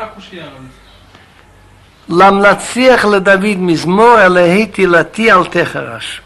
как 0.00 0.18
уж 0.18 0.28
я 0.32 0.44
למנציח 2.08 3.04
לדוד 3.04 3.58
מזמור, 3.58 4.22
אלוהי 4.22 4.66
תהילתי 4.66 5.32
אל 5.32 5.44
תחרש. 5.44 6.22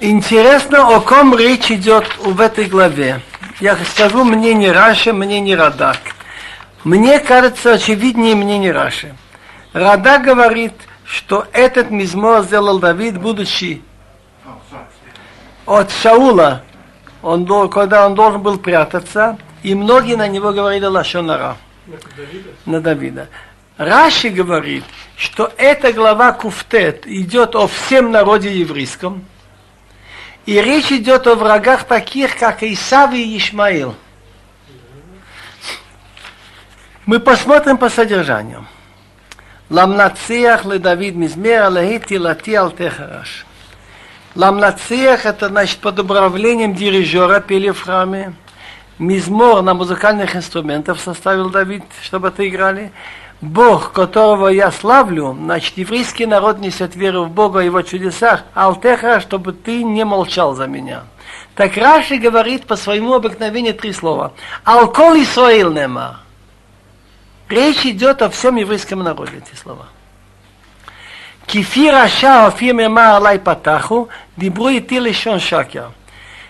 Интересно, 0.00 0.96
о 0.96 1.00
ком 1.00 1.34
речь 1.34 1.70
идет 1.70 2.06
в 2.18 2.40
этой 2.40 2.66
главе. 2.66 3.22
Я 3.60 3.76
скажу 3.76 4.22
мне 4.24 4.52
не 4.52 4.70
Раши, 4.70 5.12
мне 5.12 5.40
не 5.40 5.56
Радак. 5.56 5.98
Мне 6.82 7.20
кажется, 7.20 7.74
очевиднее 7.74 8.34
мне 8.34 8.58
не 8.58 8.70
Раши. 8.70 9.14
Радак 9.72 10.22
говорит, 10.22 10.74
что 11.06 11.46
этот 11.52 11.90
мизмор 11.90 12.42
сделал 12.42 12.78
Давид, 12.80 13.18
будучи 13.18 13.82
от 15.64 15.90
Шаула, 15.90 16.62
он, 17.22 17.46
когда 17.70 18.06
он 18.06 18.14
должен 18.14 18.42
был 18.42 18.58
прятаться, 18.58 19.38
и 19.63 19.75
многие 19.75 20.15
на 20.15 20.27
него 20.27 20.51
говорили 20.51 20.85
Лашонара. 20.85 21.57
На 22.65 22.81
Давида. 22.81 23.29
Раши 23.77 24.29
говорит, 24.29 24.83
что 25.15 25.51
эта 25.57 25.93
глава 25.93 26.33
Куфтет 26.33 27.07
идет 27.07 27.55
о 27.55 27.67
всем 27.67 28.11
народе 28.11 28.53
еврейском, 28.53 29.25
и 30.45 30.61
речь 30.61 30.91
идет 30.91 31.27
о 31.27 31.35
врагах 31.35 31.85
таких, 31.85 32.37
как 32.37 32.63
Исав 32.63 33.13
и 33.13 33.37
Ишмаил. 33.37 33.95
Мы 37.05 37.19
посмотрим 37.19 37.77
по 37.77 37.89
содержанию. 37.89 38.65
Ламнациях 39.69 40.65
ле 40.65 40.79
Давид 40.79 41.15
Мизмер, 41.15 41.71
лехити 41.71 42.15
лати 42.15 42.55
алтехараш. 42.55 43.45
Ламнациях 44.35 45.25
это 45.25 45.47
значит 45.47 45.79
под 45.79 45.99
управлением 45.99 46.75
дирижера 46.75 47.39
пели 47.39 47.69
в 47.69 47.81
храме. 47.81 48.33
Мизмор 48.99 49.61
на 49.61 49.73
музыкальных 49.73 50.35
инструментах 50.35 50.99
составил 50.99 51.49
Давид, 51.49 51.83
чтобы 52.01 52.27
это 52.27 52.47
играли. 52.47 52.91
Бог, 53.39 53.93
которого 53.93 54.49
я 54.49 54.69
славлю, 54.71 55.33
значит, 55.39 55.77
еврейский 55.77 56.25
народ 56.25 56.59
несет 56.59 56.97
веру 56.97 57.23
в 57.23 57.31
Бога 57.31 57.61
и 57.61 57.65
его 57.65 57.81
чудесах, 57.81 58.43
алтеха, 58.53 59.21
чтобы 59.21 59.53
ты 59.53 59.83
не 59.83 60.03
молчал 60.03 60.53
за 60.53 60.67
меня. 60.67 61.03
Так 61.55 61.77
Раши 61.77 62.17
говорит 62.17 62.67
по 62.67 62.75
своему 62.75 63.13
обыкновению 63.13 63.73
три 63.73 63.93
слова. 63.93 64.33
Алкол 64.65 65.15
Исраил 65.15 65.71
нема. 65.71 66.19
Речь 67.47 67.85
идет 67.85 68.21
о 68.21 68.29
всем 68.29 68.57
еврейском 68.57 68.99
народе, 68.99 69.37
эти 69.37 69.57
слова. 69.57 69.85
כי 71.45 71.62
פי 71.62 71.73
רשע 71.73 71.95
ופי 71.95 72.47
מרמה 72.47 73.15
עלי 73.15 73.39
פתחו, 73.39 74.09
דברו 74.35 74.81
אתי 74.81 75.03
לשון 75.03 75.39
שקר. 75.39 75.91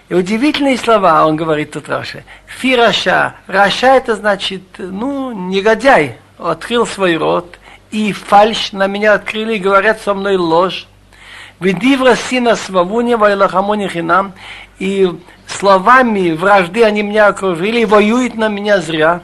И 0.09 0.15
удивительные 0.15 0.77
слова, 0.77 1.25
он 1.27 1.35
говорит 1.35 1.71
тут 1.71 1.87
רשע. 1.87 2.23
פי 2.47 2.73
רשע. 2.73 3.35
רשע 3.45 3.95
это 3.95 4.15
значит, 4.15 4.63
ну, 4.79 5.31
негодяй. 5.31 6.17
Открыл 6.39 6.87
свой 6.87 7.15
рот. 7.15 7.59
И 7.91 8.11
фальш 8.11 8.71
на 8.71 8.87
меня 8.87 9.13
открыли 9.13 9.55
и 9.55 9.59
говорят 9.59 10.01
со 10.01 10.15
мной 10.15 10.35
ложь. 10.37 10.87
ודברי 11.59 12.15
שנאה 12.15 12.55
סבבוני 12.55 13.13
וילחמוני 13.13 13.87
חנם. 13.87 14.33
И 14.79 15.11
словами 15.45 16.31
вражды 16.31 16.83
они 16.83 17.03
меня 17.03 17.27
окружили 17.27 17.81
и 17.81 17.85
воюют 17.85 18.33
на 18.33 18.47
меня 18.47 18.81
зря. 18.81 19.21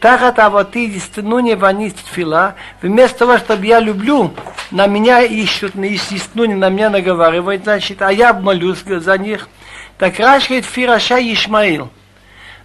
תחת 0.00 0.38
אהבתי 0.38 0.86
ישטנוני 0.86 1.54
ואני 1.54 1.96
תפילה. 1.98 2.54
Вместо 2.80 3.20
того, 3.20 3.38
чтобы 3.38 3.66
я 3.66 3.78
люблю, 3.78 4.32
на 4.70 4.86
меня 4.86 5.20
ищут, 5.20 5.74
истинуни 5.76 6.54
на 6.54 6.70
меня 6.70 6.88
наговаривают, 6.88 7.64
значит, 7.64 8.00
а 8.00 8.10
я 8.10 8.32
молюсь 8.32 8.82
за 8.86 9.18
них. 9.18 9.48
Так 9.98 10.18
Раш 10.18 10.44
Фираша 10.44 11.18
Ишмаил. 11.20 11.90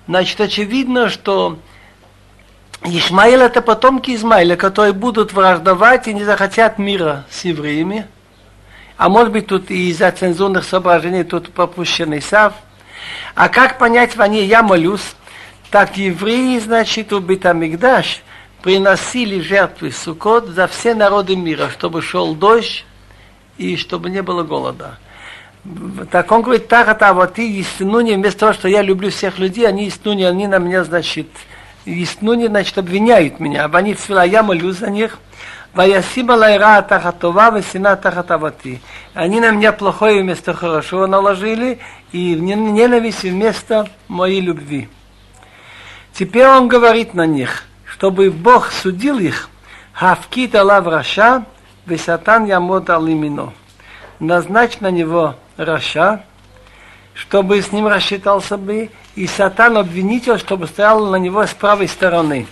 Значит, 0.08 0.42
очевидно, 0.42 1.10
что 1.10 1.60
Ишмаил 2.84 3.42
это 3.42 3.62
потомки 3.62 4.16
Измаиля, 4.16 4.56
которые 4.56 4.94
будут 4.94 5.34
враждовать 5.34 6.08
и 6.08 6.14
не 6.14 6.24
захотят 6.24 6.80
мира 6.80 7.26
с 7.30 7.46
евреями. 7.46 8.08
А 8.98 9.10
может 9.10 9.32
быть 9.32 9.48
тут 9.48 9.70
и 9.70 9.90
из-за 9.90 10.12
цензурных 10.12 10.64
соображений 10.64 11.24
тут 11.24 11.52
попущен 11.52 12.18
Исав. 12.18 12.54
А 13.36 13.48
как 13.48 13.78
понять 13.78 14.16
в 14.16 14.26
ней 14.26 14.46
я 14.48 14.64
молюсь? 14.64 15.16
Так 15.70 15.98
евреи, 15.98 16.58
значит, 16.58 17.14
у 17.14 17.20
Бетамикдаш 17.20 18.24
приносили 18.64 19.40
жертвы 19.40 19.92
Сукот 19.92 20.48
за 20.48 20.68
все 20.68 20.96
народы 20.96 21.36
мира, 21.36 21.70
чтобы 21.70 22.02
шел 22.02 22.34
дождь 22.34 22.86
и 23.58 23.78
чтобы 23.78 24.10
не 24.10 24.24
было 24.24 24.44
голода. 24.44 24.98
Так 26.12 26.32
он 26.32 26.42
говорит, 26.42 26.68
так 26.68 26.88
это 26.88 27.10
а 27.10 27.14
вот 27.14 27.38
и 27.38 27.60
истинуни, 27.60 28.14
вместо 28.14 28.40
того, 28.40 28.54
что 28.54 28.68
я 28.68 28.82
люблю 28.82 29.10
всех 29.10 29.40
людей, 29.40 29.68
они 29.68 29.88
истинуни, 29.88 30.24
они 30.24 30.48
на 30.48 30.58
меня, 30.58 30.84
значит, 30.84 31.28
истинуни, 31.86 32.48
значит, 32.48 32.78
обвиняют 32.78 33.40
меня. 33.40 33.66
Они 33.66 33.94
цвела, 33.94 34.24
я 34.24 34.42
молюсь 34.42 34.78
за 34.78 34.90
них. 34.90 35.20
Ваясиба 35.74 36.32
лайра 36.32 36.82
тахатова, 36.82 37.56
весина 37.56 37.96
тахатавати. 37.96 38.82
Они 39.14 39.40
на 39.40 39.52
меня 39.52 39.72
плохое 39.72 40.22
вместо 40.22 40.54
хорошего 40.54 41.06
наложили, 41.06 41.80
и 42.12 42.34
ненависть 42.36 43.24
вместо 43.24 43.88
моей 44.08 44.42
любви. 44.42 44.90
Теперь 46.14 46.48
он 46.48 46.68
говорит 46.68 47.14
на 47.14 47.26
них, 47.26 47.64
чтобы 47.86 48.32
Бог 48.32 48.72
судил 48.72 49.20
их, 49.20 49.50
הפקד 49.94 50.56
עליו 50.56 50.88
רשע, 50.88 51.46
ושטן 51.86 52.46
יעמוד 52.46 52.90
על 52.90 53.06
ימינו. 53.06 53.54
Назначь 54.20 54.82
на 54.82 54.92
него 54.92 55.36
רשע, 55.56 56.24
чтобы 57.14 57.62
с 57.62 57.72
ним 57.72 57.88
рассчитался 57.88 58.58
бы, 58.58 58.90
и 59.16 59.28
שטן 59.28 59.78
обвинитель, 59.78 60.38
чтобы 60.38 60.68
стоял 60.68 61.08
на 61.08 61.16
него 61.16 61.46
с 61.46 61.54
правой 61.54 61.88
стороны. 61.88 62.46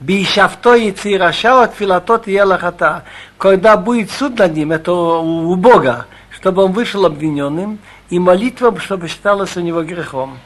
בהשפטו 0.00 0.74
יצא 0.74 1.16
רשע 1.16 1.62
ותפילתו 1.62 2.26
תהיה 2.26 2.32
לחטאה. 2.32 3.04
Когда 3.38 3.76
будет 3.76 4.10
суд 4.10 4.38
над 4.38 4.54
ним, 4.56 4.72
это 4.72 4.92
у 4.92 5.54
Бога, 5.54 6.06
чтобы 6.30 6.64
он 6.64 6.72
вышел 6.72 7.04
обвиненным, 7.06 7.78
и 8.08 8.18
молитва, 8.18 8.76
чтобы 8.80 9.06
считалось 9.08 9.56
у 9.56 9.60
него 9.60 9.82
грехом. 9.84 10.38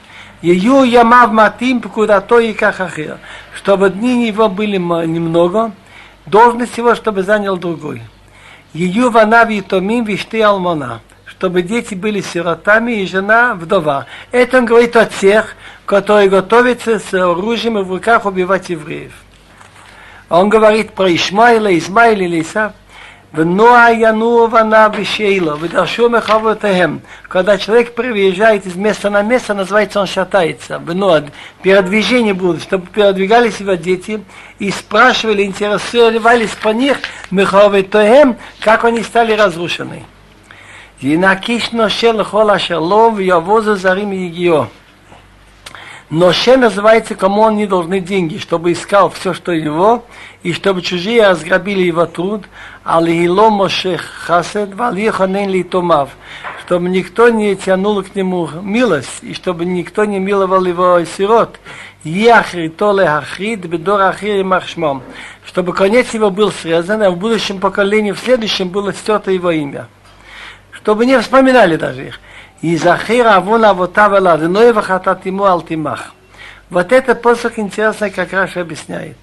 Ее 0.43 0.83
ямав 0.87 1.33
матим 1.33 1.81
куда-то 1.81 2.41
и 2.41 2.53
кахахир, 2.53 3.19
чтобы 3.55 3.89
дни 3.89 4.27
его 4.27 4.51
были 4.51 4.77
немного, 4.77 5.73
должность 6.27 6.77
его, 6.77 6.95
чтобы 6.95 7.23
занял 7.23 7.57
другой. 7.57 8.03
Ее 8.75 9.09
вана 9.09 9.45
витомим 9.45 10.05
вишты 10.05 10.43
алмона, 10.43 11.01
чтобы 11.27 11.63
дети 11.63 11.95
были 11.95 12.21
сиротами 12.21 13.01
и 13.01 13.07
жена 13.07 13.55
вдова. 13.55 14.07
Это 14.33 14.59
он 14.59 14.65
говорит 14.67 14.97
о 14.97 15.07
тех, 15.07 15.55
которые 15.87 16.29
готовятся 16.29 16.99
с 16.99 17.15
оружием 17.15 17.81
в 17.85 17.89
руках 17.89 18.27
убивать 18.27 18.71
евреев. 18.71 19.13
Он 20.29 20.49
говорит 20.49 20.93
про 20.93 21.15
Ишмаила, 21.15 21.77
Измаиля 21.79 22.27
или 22.27 22.43
Исав. 23.34 23.34
Вноа 23.34 23.90
яну 23.90 24.48
вана 24.48 24.90
вишейла, 24.90 25.56
выдоршу 25.56 26.10
мехавотахем. 26.10 27.02
Когда 27.28 27.58
человек 27.60 27.94
приезжает 27.94 28.66
из 28.66 28.76
места 28.76 29.12
на 29.12 29.22
место, 29.22 29.54
называется 29.54 30.00
он 30.00 30.08
шатается. 30.08 30.80
Вноа, 30.80 31.24
передвижение 31.62 32.34
будут, 32.34 32.64
чтобы 32.64 32.88
передвигались 32.88 33.60
его 33.60 33.76
дети 33.76 34.24
и 34.58 34.72
спрашивали, 34.72 35.44
интересовались 35.44 36.56
по 36.62 36.70
них, 36.70 36.98
мехавотахем, 37.30 38.38
как 38.62 38.86
они 38.86 39.04
стали 39.04 39.34
разрушены. 39.34 40.06
ינקיש 41.02 41.74
נושה 41.74 42.12
לכל 42.12 42.50
אשר 42.50 42.80
לו 42.80 43.12
ויבוזו 43.16 43.76
זרים 43.76 44.12
Но 46.17 46.33
Ше 46.33 46.57
называется, 46.57 47.17
кому 47.17 47.45
они 47.45 47.67
должны 47.67 47.99
деньги, 47.99 48.39
чтобы 48.39 48.71
искал 48.71 49.11
все, 49.11 49.35
что 49.35 49.51
его, 49.51 50.05
и 50.45 50.53
чтобы 50.53 50.81
чужие 50.81 51.27
разграбили 51.27 51.83
его 51.83 52.07
труд. 52.07 52.45
а 52.85 52.99
Алихило 52.99 53.51
Моше 53.51 53.97
Хасед, 53.97 54.75
Валиханен 54.75 55.51
Литомав. 55.51 56.11
Чтобы 56.65 56.89
никто 56.89 57.31
не 57.31 57.57
тянул 57.57 58.01
к 58.05 58.15
нему 58.15 58.49
милость, 58.63 59.19
и 59.23 59.35
чтобы 59.35 59.65
никто 59.65 60.05
не 60.05 60.21
миловал 60.21 60.65
его 60.65 61.05
сирот. 61.05 61.59
Яхрито 62.05 62.93
лехахрид, 62.93 63.67
бедор 63.67 64.03
ахир 64.03 64.37
и 64.37 64.45
махшмом. 64.45 65.03
Чтобы 65.45 65.73
конец 65.73 66.15
его 66.15 66.31
был 66.31 66.53
срезан, 66.53 67.03
а 67.03 67.11
в 67.11 67.17
будущем 67.17 67.59
поколении, 67.59 68.13
в 68.13 68.21
следующем 68.21 68.69
было 68.69 68.93
стерто 68.93 69.33
его 69.33 69.51
имя. 69.51 69.89
Чтобы 70.71 71.07
не 71.07 71.21
вспоминали 71.21 71.75
даже 71.75 72.07
их. 72.07 72.21
И 72.65 72.79
захира 72.79 73.37
авон 73.37 73.63
авотав 73.67 74.19
но 74.49 74.63
и 74.63 74.73
вахатат 74.73 75.27
ему 75.27 75.45
алтимах. 75.45 76.15
Вот 76.71 76.93
это 76.93 77.15
посох 77.15 77.59
интересно, 77.59 78.09
как 78.09 78.33
Раша 78.33 78.63
объясняет. 78.63 79.19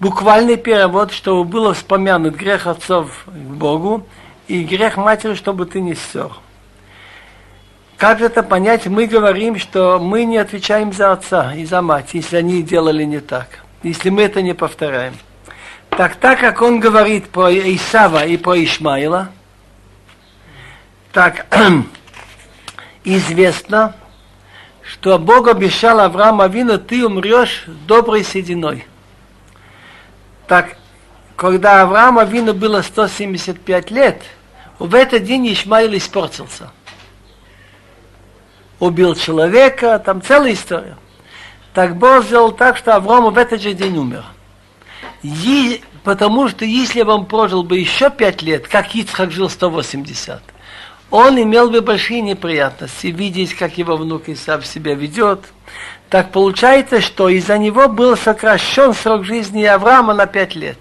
Буквальный 0.00 0.56
перевод, 0.56 1.12
чтобы 1.12 1.44
было 1.44 1.72
вспомянут 1.72 2.34
грех 2.34 2.66
отцов 2.66 3.26
к 3.26 3.30
Богу 3.30 4.04
и 4.48 4.64
грех 4.64 4.96
матери, 4.96 5.34
чтобы 5.34 5.66
ты 5.66 5.80
не 5.80 5.94
стер. 5.94 6.32
Как 7.96 8.20
это 8.20 8.42
понять? 8.42 8.88
Мы 8.88 9.06
говорим, 9.06 9.56
что 9.60 10.00
мы 10.00 10.24
не 10.24 10.38
отвечаем 10.38 10.92
за 10.92 11.12
отца 11.12 11.54
и 11.54 11.64
за 11.66 11.82
мать, 11.82 12.08
если 12.14 12.38
они 12.38 12.60
делали 12.60 13.04
не 13.04 13.20
так, 13.20 13.60
если 13.84 14.10
мы 14.10 14.22
это 14.22 14.42
не 14.42 14.52
повторяем. 14.52 15.14
Так 15.90 16.16
так 16.16 16.40
как 16.40 16.60
он 16.60 16.80
говорит 16.80 17.28
про 17.28 17.52
Исава 17.52 18.24
и 18.24 18.36
про 18.36 18.56
Ишмаила, 18.64 19.28
так 21.12 21.46
известно, 23.04 23.94
что 24.82 25.18
Бог 25.18 25.48
обещал 25.48 26.00
Аврааму 26.00 26.42
Авину, 26.42 26.78
ты 26.78 27.06
умрешь 27.06 27.64
доброй 27.86 28.24
сединой. 28.24 28.86
Так, 30.46 30.76
когда 31.36 31.82
Аврааму 31.82 32.20
Авину 32.20 32.54
было 32.54 32.82
175 32.82 33.90
лет, 33.90 34.22
в 34.78 34.94
этот 34.94 35.24
день 35.24 35.52
Ишмаил 35.52 35.96
испортился. 35.96 36.70
Убил 38.78 39.14
человека, 39.14 39.98
там 39.98 40.22
целая 40.22 40.54
история. 40.54 40.96
Так 41.74 41.96
Бог 41.96 42.24
сделал 42.24 42.52
так, 42.52 42.76
что 42.76 42.96
Авраам 42.96 43.32
в 43.32 43.38
этот 43.38 43.60
же 43.60 43.74
день 43.74 43.96
умер. 43.96 44.24
И, 45.22 45.82
потому 46.02 46.48
что 46.48 46.64
если 46.64 47.02
бы 47.02 47.12
он 47.12 47.26
прожил 47.26 47.62
бы 47.62 47.78
еще 47.78 48.10
пять 48.10 48.42
лет, 48.42 48.66
как 48.66 48.94
Ицхак 48.94 49.30
жил 49.30 49.50
180, 49.50 50.40
он 51.10 51.40
имел 51.42 51.70
бы 51.70 51.80
большие 51.80 52.20
неприятности, 52.20 53.08
видеть, 53.08 53.54
как 53.54 53.78
его 53.78 53.96
внук 53.96 54.28
Исав 54.28 54.66
себя 54.66 54.94
ведет. 54.94 55.40
Так 56.08 56.30
получается, 56.30 57.00
что 57.00 57.28
из-за 57.28 57.58
него 57.58 57.88
был 57.88 58.16
сокращен 58.16 58.94
срок 58.94 59.24
жизни 59.24 59.64
Авраама 59.64 60.14
на 60.14 60.26
пять 60.26 60.54
лет. 60.54 60.78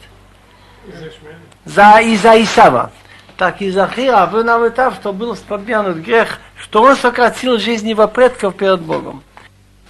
За, 1.65 1.99
из-за 1.99 2.41
Исава. 2.41 2.91
Так 3.37 3.61
из-за 3.61 3.87
Хира 3.87 4.25
вы 4.25 4.43
нам 4.43 4.69
так, 4.71 4.95
что 4.95 5.13
был 5.13 5.35
спомянут 5.35 5.97
грех, 5.97 6.39
что 6.57 6.81
он 6.83 6.95
сократил 6.95 7.57
жизнь 7.57 7.89
его 7.89 8.07
предков 8.07 8.55
перед 8.55 8.81
Богом. 8.81 9.23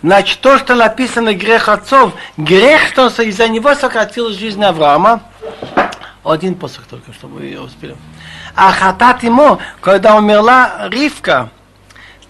Значит, 0.01 0.39
то, 0.39 0.57
что 0.57 0.75
написано 0.75 1.33
грех 1.33 1.68
отцов, 1.68 2.13
грех, 2.38 2.88
что 2.88 3.07
из-за 3.07 3.50
него 3.50 3.75
сократил 3.75 4.30
жизнь 4.30 4.63
Авраама, 4.63 5.24
один 6.24 6.56
посох 6.56 6.85
только, 6.85 7.12
чтобы 7.12 7.44
ее 7.44 7.62
успели. 7.62 7.95
А 8.61 8.73
хатат 8.73 9.23
ему, 9.23 9.57
когда 9.79 10.17
умерла 10.17 10.89
Ривка, 10.89 11.50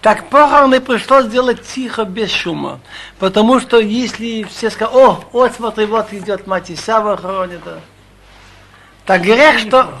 так 0.00 0.28
похороны 0.28 0.80
пришлось 0.80 1.24
сделать 1.24 1.66
тихо, 1.66 2.04
без 2.04 2.30
шума. 2.30 2.78
Потому 3.18 3.58
что 3.58 3.80
если 3.80 4.44
все 4.44 4.70
скажут, 4.70 4.94
о, 4.94 5.24
вот 5.32 5.52
смотри, 5.56 5.86
вот 5.86 6.12
идет 6.12 6.46
мать 6.46 6.70
Исава 6.70 7.16
хоронит. 7.16 7.62
Так 9.06 9.22
грех, 9.22 9.58
что 9.58 9.92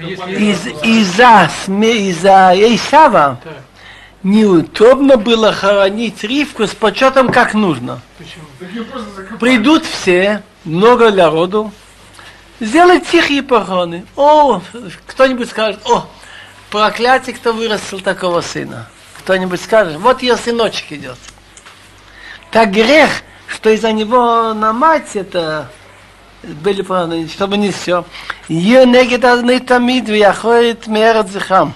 из, 0.00 0.66
из-за 0.82 1.48
из-за 1.68 2.52
Исава 2.56 3.38
неудобно 4.24 5.16
было 5.16 5.52
хоронить 5.52 6.24
Ривку 6.24 6.66
с 6.66 6.74
почетом 6.74 7.30
как 7.30 7.54
нужно. 7.54 8.00
Придут 9.38 9.84
все, 9.84 10.42
много 10.64 11.12
народу, 11.12 11.70
сделать 12.60 13.08
тихие 13.08 13.42
похороны. 13.42 14.06
О, 14.16 14.62
кто-нибудь 15.06 15.50
скажет, 15.50 15.80
о, 15.86 16.06
проклятие, 16.70 17.34
кто 17.34 17.52
вырастил 17.52 18.00
такого 18.00 18.40
сына. 18.40 18.88
Кто-нибудь 19.18 19.60
скажет, 19.60 19.96
вот 19.96 20.22
ее 20.22 20.36
сыночек 20.36 20.92
идет. 20.92 21.18
Так 22.50 22.70
грех, 22.70 23.10
что 23.48 23.70
из-за 23.70 23.92
него 23.92 24.54
на 24.54 24.72
мать 24.72 25.14
это 25.14 25.70
были 26.42 26.82
похороны, 26.82 27.28
чтобы 27.28 27.56
не 27.56 27.70
все. 27.70 28.04
Ее 28.48 28.86
негид 28.86 29.22
тамид, 29.66 30.08
вяхоит 30.08 30.86
мерет 30.86 31.28
зихам 31.30 31.74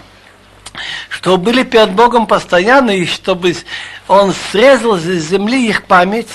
что 1.08 1.36
были 1.36 1.62
перед 1.62 1.92
Богом 1.92 2.26
постоянно, 2.26 2.90
и 2.90 3.06
чтобы 3.06 3.54
он 4.06 4.34
срезал 4.50 4.98
с 4.98 5.02
земли 5.02 5.68
их 5.68 5.84
память, 5.84 6.28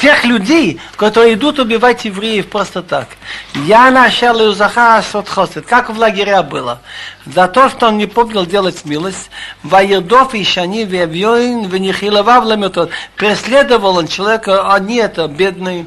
тех 0.00 0.24
людей, 0.24 0.80
которые 0.96 1.34
идут 1.34 1.58
убивать 1.58 2.04
евреев 2.04 2.48
просто 2.48 2.82
так. 2.82 3.08
Я 3.54 3.90
начал 3.90 4.40
Иузаха 4.40 4.98
Асот 4.98 5.28
как 5.68 5.90
в 5.90 5.98
лагере 5.98 6.42
было. 6.42 6.80
За 7.24 7.46
то, 7.46 7.68
что 7.68 7.88
он 7.88 7.98
не 7.98 8.06
помнил 8.06 8.44
делать 8.44 8.84
милость, 8.84 9.30
Ваердов 9.62 10.34
и 10.34 10.42
Шани 10.42 10.84
Вевьоин 10.84 11.68
Венихиловав 11.68 12.44
Ламетот. 12.44 12.90
Преследовал 13.16 13.98
он 13.98 14.08
человека, 14.08 14.72
они 14.72 14.96
это 14.96 15.28
бедные, 15.28 15.86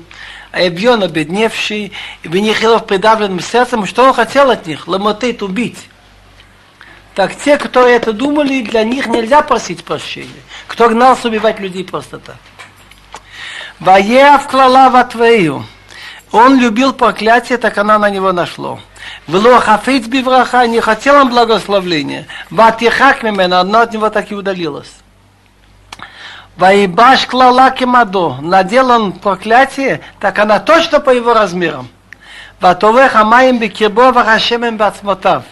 Эбьон 0.54 1.04
обедневший, 1.04 1.92
Венихилов 2.24 2.86
придавленным 2.88 3.40
сердцем, 3.40 3.86
что 3.86 4.06
он 4.06 4.14
хотел 4.14 4.50
от 4.50 4.66
них? 4.66 4.88
Ламотет 4.88 5.44
убить. 5.44 5.89
Так 7.20 7.36
те, 7.36 7.58
кто 7.58 7.86
это 7.86 8.14
думали, 8.14 8.62
для 8.62 8.86
них 8.86 9.08
нельзя 9.08 9.42
просить 9.42 9.84
прощения. 9.84 10.42
Кто 10.68 10.88
гнался 10.88 11.28
убивать 11.28 11.60
людей 11.60 11.84
просто 11.84 12.18
так. 12.18 12.38
Ваеав 13.82 14.48
клала 14.48 15.04
твою. 15.04 15.66
Он 16.32 16.58
любил 16.58 16.94
проклятие, 16.94 17.58
так 17.58 17.78
она 17.78 18.00
на 18.00 18.10
него 18.10 18.32
нашло. 18.32 18.80
Вело 19.28 19.60
хафиц 19.60 20.08
бивраха, 20.08 20.66
не 20.66 20.80
хотел 20.80 21.18
он 21.18 21.30
благословления. 21.30 22.26
Ватихак 22.50 23.22
мимена, 23.22 23.60
одно 23.60 23.82
от 23.82 23.92
него 23.92 24.10
так 24.10 24.32
и 24.32 24.36
удалилось. 24.36 24.94
Ваибаш 26.56 27.26
клала 27.26 27.72
кемадо, 27.72 28.36
надел 28.40 28.92
он 28.92 29.12
проклятие, 29.12 30.00
так 30.22 30.40
она 30.40 30.62
точно 30.62 31.02
по 31.02 31.10
его 31.10 31.34
размерам. 31.34 31.90
Ватовех 32.62 33.14
амаем 33.18 33.60
бекирбо 33.60 34.14
вахашемем 34.14 34.78
бацмотав 34.78 35.44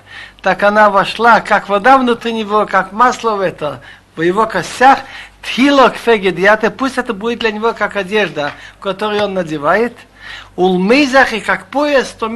так 0.42 0.63
она 0.63 0.89
вошла, 0.89 1.42
как 1.42 1.69
вода 1.69 1.98
внутри 1.98 2.34
него, 2.34 2.66
как 2.66 2.92
масло 2.92 3.36
в 3.36 3.42
это, 3.42 3.81
в 4.16 4.22
его 4.22 4.45
костях, 4.45 5.00
тхилок 5.42 5.95
фегедиате, 5.95 6.69
пусть 6.69 6.98
это 6.98 7.13
будет 7.13 7.39
для 7.39 7.51
него 7.51 7.74
как 7.74 7.95
одежда, 7.95 8.51
которую 8.80 9.24
он 9.24 9.34
надевает, 9.34 9.94
улмейзах 10.56 11.34
и 11.34 11.39
как 11.39 11.68
пояс, 11.68 12.16
то 12.19 12.30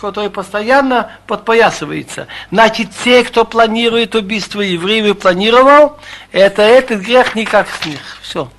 который 0.00 0.30
постоянно 0.30 1.12
подпоясывается. 1.26 2.26
Значит, 2.50 2.90
те, 3.04 3.24
кто 3.24 3.44
планирует 3.44 4.14
убийство 4.14 4.60
евреев 4.60 5.18
планировал, 5.18 5.98
это 6.32 6.62
этот 6.62 7.00
грех 7.00 7.34
никак 7.34 7.68
с 7.68 7.86
них. 7.86 8.00
Все. 8.22 8.50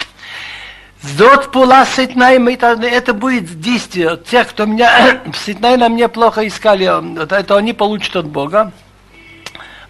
Зот 1.01 1.51
пула 1.51 1.85
сытнай, 1.85 2.37
это 2.37 3.13
будет 3.13 3.61
действие. 3.61 4.17
Тех, 4.17 4.49
кто 4.49 4.65
меня 4.65 5.21
сытнай 5.45 5.77
на 5.77 5.87
мне 5.89 6.07
плохо 6.09 6.45
искали, 6.45 7.21
это 7.21 7.55
они 7.55 7.73
получат 7.73 8.17
от 8.17 8.27
Бога. 8.27 8.71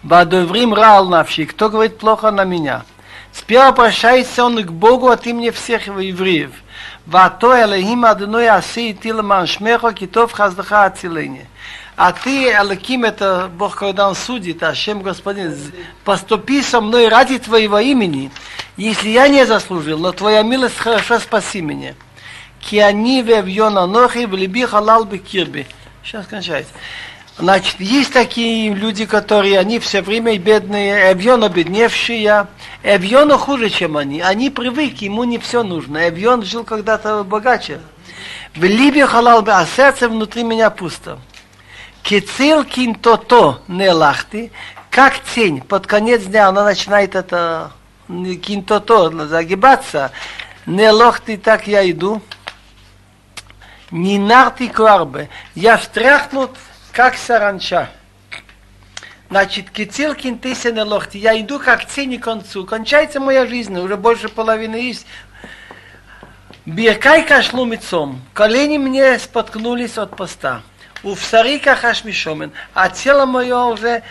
Бадоврим 0.02 0.72
рал 0.74 1.08
навши, 1.08 1.46
кто 1.46 1.68
говорит 1.68 1.98
плохо 1.98 2.30
на 2.30 2.44
меня. 2.44 2.84
Сперва 3.32 3.72
прощается 3.72 4.44
он 4.44 4.62
к 4.62 4.70
Богу 4.70 5.08
от 5.08 5.26
имени 5.26 5.50
всех 5.50 5.86
евреев. 5.86 6.52
Вато 7.06 7.62
Элохим 7.62 8.04
Адоной 8.04 8.48
Аси 8.48 8.90
и 8.90 8.94
Тиламан 8.94 9.46
Шмехо 9.46 9.92
Китов 9.92 10.32
Хаздаха 10.32 10.84
Ациление. 10.84 11.46
А 11.96 12.12
ты, 12.12 12.50
Элоким, 12.50 13.04
это 13.04 13.50
Бог, 13.54 13.76
когда 13.76 14.08
Он 14.08 14.14
судит, 14.14 14.62
Ашем 14.62 15.02
Господин, 15.02 15.54
поступи 16.02 16.62
со 16.62 16.80
мной 16.80 17.08
ради 17.08 17.38
Твоего 17.38 17.78
имени, 17.78 18.30
если 18.78 19.10
я 19.10 19.28
не 19.28 19.44
заслужил, 19.44 19.98
но 19.98 20.12
Твоя 20.12 20.42
милость 20.42 20.78
хорошо 20.78 21.18
спаси 21.18 21.60
меня. 21.60 21.94
Киани 22.58 23.20
вевьона 23.20 23.86
нохи 23.86 24.24
в 24.24 24.34
либи 24.34 24.64
халал 24.64 25.04
бекирби. 25.04 25.66
Сейчас 26.02 26.26
кончается. 26.26 26.72
Значит, 27.38 27.80
есть 27.80 28.12
такие 28.12 28.74
люди, 28.74 29.06
которые, 29.06 29.58
они 29.58 29.78
все 29.78 30.02
время 30.02 30.36
бедные, 30.38 31.12
Эвьон 31.12 31.44
обедневшие, 31.44 32.48
Эвьону 32.82 33.38
хуже, 33.38 33.70
чем 33.70 33.96
они. 33.96 34.20
Они 34.20 34.50
привыкли, 34.50 35.06
ему 35.06 35.24
не 35.24 35.38
все 35.38 35.62
нужно. 35.62 36.08
Эвьон 36.08 36.44
жил 36.44 36.64
когда-то 36.64 37.24
богаче. 37.24 37.80
В 38.54 38.64
Либе 38.64 39.06
халал 39.06 39.42
бы, 39.42 39.52
а 39.52 39.64
сердце 39.64 40.08
внутри 40.08 40.42
меня 40.42 40.70
пусто. 40.70 41.18
Кецил 42.02 42.64
кинто-то 42.64 43.62
не 43.68 43.90
лахти, 43.90 44.50
как 44.90 45.20
тень, 45.34 45.60
под 45.60 45.86
конец 45.86 46.24
дня 46.24 46.48
она 46.48 46.64
начинает 46.64 47.14
это 47.14 47.70
кинто-то 48.08 49.26
загибаться, 49.28 50.10
не 50.66 50.90
лохти, 50.90 51.36
так 51.36 51.66
я 51.66 51.88
иду. 51.88 52.20
Не 53.90 54.18
нарти 54.18 54.68
кварбе, 54.68 55.28
я 55.56 55.76
встряхнут 55.76 56.52
как 56.92 57.16
саранча. 57.16 57.88
Значит, 59.28 59.70
кицилкин 59.70 60.38
тысяна 60.38 60.84
лохти. 60.84 61.18
Я 61.18 61.40
иду 61.40 61.60
как 61.60 61.86
тени 61.86 62.16
к 62.16 62.24
концу. 62.24 62.64
Кончается 62.64 63.20
моя 63.20 63.46
жизнь, 63.46 63.78
уже 63.78 63.96
больше 63.96 64.28
половины 64.28 64.74
есть. 64.76 65.06
Биркай 66.66 67.24
кашлу 67.24 67.64
мецом. 67.64 68.20
Колени 68.34 68.78
мне 68.78 69.18
споткнулись 69.18 69.98
от 69.98 70.16
поста. 70.16 70.62
У 71.04 71.14
всари 71.14 71.58
кахаш 71.58 72.04
мишомен. 72.04 72.52
А 72.74 72.90
тело 72.90 73.24
мое 73.24 73.56
уже 73.64 74.02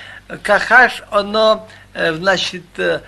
кахаш, 0.41 1.03
оно, 1.11 1.67
э, 1.93 2.13
значит, 2.13 2.63
э, 2.77 3.01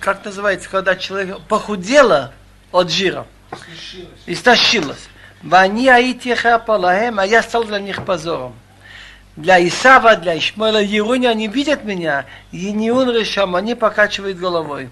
как 0.00 0.24
называется, 0.24 0.68
когда 0.68 0.96
человек 0.96 1.40
похудело 1.42 2.32
от 2.72 2.90
жира. 2.90 3.26
Истощилось. 4.26 5.08
ואני 5.43 5.91
הייתי 5.91 6.35
חרפה 6.35 6.77
להם, 6.77 7.19
а 7.19 7.25
я 7.25 7.41
стал 7.41 7.63
для 7.63 7.79
них 7.79 8.03
позором. 8.05 8.53
Для 9.35 9.65
Исава, 9.67 10.15
для 10.15 10.37
Ишмаила, 10.37 10.81
Еруни, 10.81 11.27
они 11.27 11.47
видят 11.47 11.83
меня, 11.83 12.25
и 12.51 12.71
не 12.71 12.89
он 12.89 13.11
решам, 13.15 13.55
они 13.55 13.75
покачивают 13.75 14.39
головой. 14.39 14.89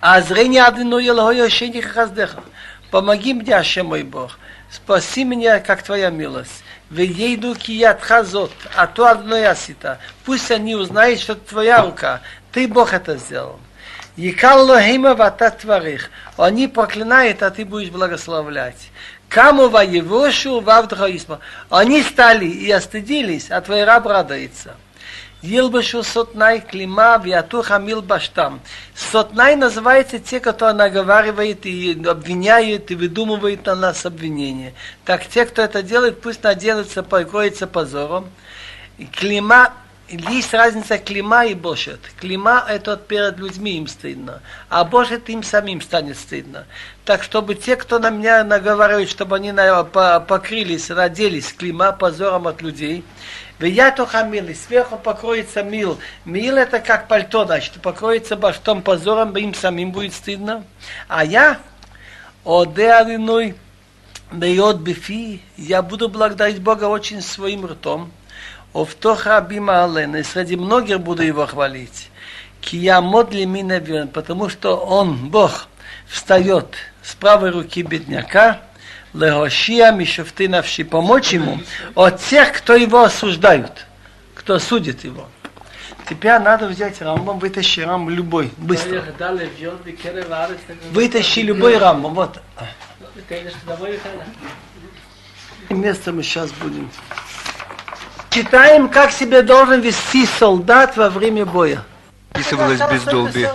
А 0.00 0.20
зрение 0.20 0.64
одно 0.64 0.98
елгою 0.98 1.50
шених 1.50 1.92
хаздеха. 1.92 2.42
Помоги 2.90 3.32
мне, 3.32 3.54
Ашем 3.54 3.86
мой 3.86 4.02
Бог. 4.02 4.38
Спаси 4.70 5.24
меня, 5.24 5.60
как 5.60 5.82
твоя 5.82 6.10
милость. 6.10 6.62
Вейду 6.90 7.54
кият 7.54 8.02
хазот, 8.02 8.52
а 8.74 8.86
то 8.86 9.06
одно 9.06 9.36
ясита. 9.36 9.98
Пусть 10.24 10.50
они 10.50 10.74
узнают, 10.74 11.20
что 11.20 11.32
это 11.34 11.48
твоя 11.48 11.82
рука. 11.82 12.20
Ты 12.52 12.66
Бог 12.66 12.92
это 12.92 13.16
сделал. 13.16 13.60
Они 16.37 16.67
проклинают, 16.67 17.43
а 17.43 17.49
ты 17.51 17.65
будешь 17.65 17.89
благословлять. 17.89 18.89
Каму 19.27 19.69
воевошу 19.69 20.61
вавдхаисма. 20.61 21.39
Они 21.69 22.01
стали 22.01 22.45
и 22.45 22.71
остыдились, 22.71 23.51
а 23.51 23.59
твой 23.61 23.83
раб 23.83 24.05
радуется. 24.05 24.75
Елбашу 25.41 26.01
сотнай 26.01 26.59
клима 26.59 27.21
вяту 27.23 27.61
хамил 27.61 28.01
баштам. 28.01 28.61
Сотнай 28.95 29.55
называется 29.55 30.17
те, 30.17 30.39
кто 30.39 30.73
наговаривает 30.73 31.65
и 31.65 32.01
обвиняет, 32.07 32.89
и 32.89 32.95
выдумывает 32.95 33.65
на 33.65 33.75
нас 33.75 34.05
обвинения. 34.05 34.73
Так 35.03 35.27
те, 35.27 35.45
кто 35.45 35.61
это 35.61 35.83
делает, 35.83 36.21
пусть 36.21 36.41
наделается, 36.41 37.03
покроется 37.03 37.67
позором. 37.67 38.29
Клима 39.11 39.73
есть 40.07 40.53
разница 40.53 40.97
клима 40.97 41.45
и 41.45 41.53
бошет. 41.53 41.99
Клима 42.19 42.63
это 42.67 42.95
перед 42.95 43.37
людьми 43.37 43.77
им 43.77 43.87
стыдно, 43.87 44.41
а 44.69 44.83
бошет 44.83 45.29
им 45.29 45.41
самим 45.41 45.81
станет 45.81 46.17
стыдно. 46.17 46.65
Так 47.05 47.23
чтобы 47.23 47.55
те, 47.55 47.75
кто 47.75 47.99
на 47.99 48.09
меня 48.11 48.43
наговаривают, 48.43 49.09
чтобы 49.09 49.37
они 49.37 49.51
покрылись, 49.51 50.91
родились 50.91 51.53
клима 51.53 51.91
позором 51.91 52.47
от 52.47 52.61
людей, 52.61 53.03
я 53.59 53.91
то 53.91 54.05
хамил, 54.05 54.47
и 54.47 54.53
сверху 54.53 54.97
покроется 54.97 55.63
мил. 55.63 55.97
Мил 56.25 56.57
это 56.57 56.79
как 56.79 57.07
пальто, 57.07 57.45
значит, 57.45 57.81
покроется 57.81 58.35
баштом 58.35 58.81
позором, 58.81 59.35
им 59.37 59.53
самим 59.53 59.91
будет 59.91 60.13
стыдно. 60.13 60.65
А 61.07 61.23
я, 61.23 61.59
оде 62.43 62.91
алиной, 62.91 63.55
бейот 64.31 64.77
бифи, 64.77 65.41
я 65.57 65.81
буду 65.81 66.09
благодарить 66.09 66.61
Бога 66.61 66.85
очень 66.85 67.21
своим 67.21 67.65
ртом. 67.65 68.11
Овтох 68.75 69.25
рабима 69.25 69.85
ален, 69.85 70.17
и 70.17 70.23
среди 70.23 70.57
многих 70.57 70.99
буду 70.99 71.23
его 71.23 71.47
хвалить. 71.47 72.09
Кия 72.59 72.99
модли 72.99 73.45
минавен, 73.45 74.09
потому 74.09 74.49
что 74.49 74.75
он, 74.75 75.29
Бог, 75.29 75.67
встает 76.07 76.75
с 77.01 77.15
правой 77.15 77.51
руки 77.51 77.83
бедняка, 77.83 78.59
легошия 79.13 79.93
мишуфты 79.93 80.49
навши, 80.49 80.83
помочь 80.83 81.31
ему 81.31 81.59
от 81.95 82.21
тех, 82.21 82.51
кто 82.51 82.75
его 82.75 83.03
осуждают, 83.03 83.85
кто 84.33 84.59
судит 84.59 85.05
его. 85.05 85.29
Теперь 86.09 86.37
надо 86.39 86.67
взять 86.67 87.01
рамбом, 87.01 87.39
вытащи 87.39 87.79
рам 87.79 88.09
любой, 88.09 88.51
быстро. 88.57 89.05
Вытащи 90.91 91.39
любой 91.39 91.77
рамбом, 91.77 92.13
вот. 92.13 92.41
Место 95.69 96.11
мы 96.11 96.23
сейчас 96.23 96.51
будем 96.51 96.91
Читаем, 98.34 98.88
как 98.88 99.10
себя 99.10 99.42
должен 99.42 99.80
вести 99.80 100.26
солдат 100.26 100.96
во 100.96 101.10
время 101.10 101.44
боя. 101.44 101.84
Описывалось 102.32 102.80
без 102.90 103.04
долби. 103.04 103.46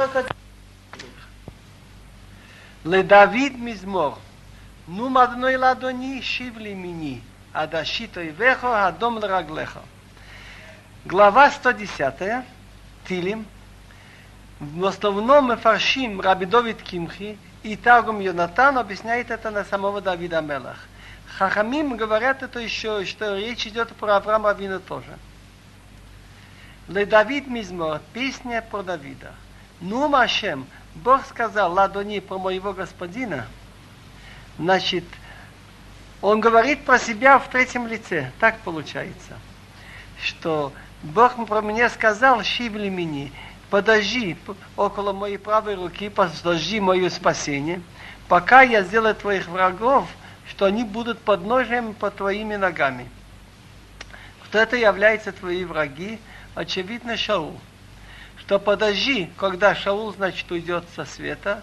לדוד 2.85 3.51
מזמור, 3.57 4.17
נו 4.87 5.09
מדנוי 5.09 5.57
לאדוני, 5.57 6.21
שיב 6.21 6.57
לי 6.57 6.73
מיני, 6.73 7.19
עד 7.53 7.75
השיט 7.75 8.17
אויביך, 8.17 8.63
אדום 8.63 9.17
לרגליך. 9.17 9.79
Глава 11.07 11.49
110, 11.49 12.41
Тилим. 13.07 13.45
В 14.59 14.85
основном 14.85 15.45
мы 15.45 15.57
фаршим 15.57 16.21
Раби 16.21 16.45
Довид 16.45 16.81
Кимхи 16.81 17.37
и 17.61 17.75
Таргум 17.75 18.19
Йонатан 18.19 18.77
объясняет 18.77 19.29
это 19.29 19.51
на 19.51 19.65
самого 19.65 20.01
Давида 20.01 20.41
Мелах. 20.41 20.77
Хахамим 21.40 21.96
говорят 21.96 22.42
это 22.42 22.60
еще, 22.60 23.06
что 23.06 23.38
речь 23.38 23.66
идет 23.66 23.88
про 23.96 24.16
Авраама 24.16 24.50
Авина 24.50 24.78
тоже. 24.78 25.18
Ле 26.86 27.06
Давид 27.06 27.46
Мизмор, 27.46 28.02
песня 28.12 28.60
про 28.60 28.82
Давида. 28.82 29.32
Ну, 29.80 30.06
Машем, 30.06 30.66
Бог 30.96 31.24
сказал, 31.24 31.72
ладони 31.72 32.18
про 32.18 32.36
моего 32.36 32.74
господина, 32.74 33.46
значит, 34.58 35.04
он 36.20 36.42
говорит 36.42 36.84
про 36.84 36.98
себя 36.98 37.38
в 37.38 37.48
третьем 37.48 37.86
лице. 37.86 38.30
Так 38.38 38.58
получается, 38.58 39.38
что 40.22 40.74
Бог 41.02 41.46
про 41.46 41.62
меня 41.62 41.88
сказал, 41.88 42.44
шивли 42.44 42.90
мини, 42.90 43.32
подожди 43.70 44.36
около 44.76 45.14
моей 45.14 45.38
правой 45.38 45.76
руки, 45.76 46.10
подожди 46.10 46.80
мое 46.80 47.08
спасение, 47.08 47.80
пока 48.28 48.60
я 48.60 48.82
сделаю 48.82 49.14
твоих 49.14 49.48
врагов– 49.48 50.06
что 50.60 50.66
они 50.66 50.84
будут 50.84 51.18
подножием 51.20 51.94
под 51.94 52.16
твоими 52.16 52.54
ногами. 52.54 53.08
Кто 54.44 54.58
это 54.58 54.76
является 54.76 55.32
твои 55.32 55.64
враги? 55.64 56.18
Очевидно, 56.54 57.16
Шаул. 57.16 57.58
Что 58.36 58.58
подожди, 58.58 59.30
когда 59.38 59.74
Шаул, 59.74 60.12
значит, 60.12 60.52
уйдет 60.52 60.84
со 60.94 61.06
света, 61.06 61.62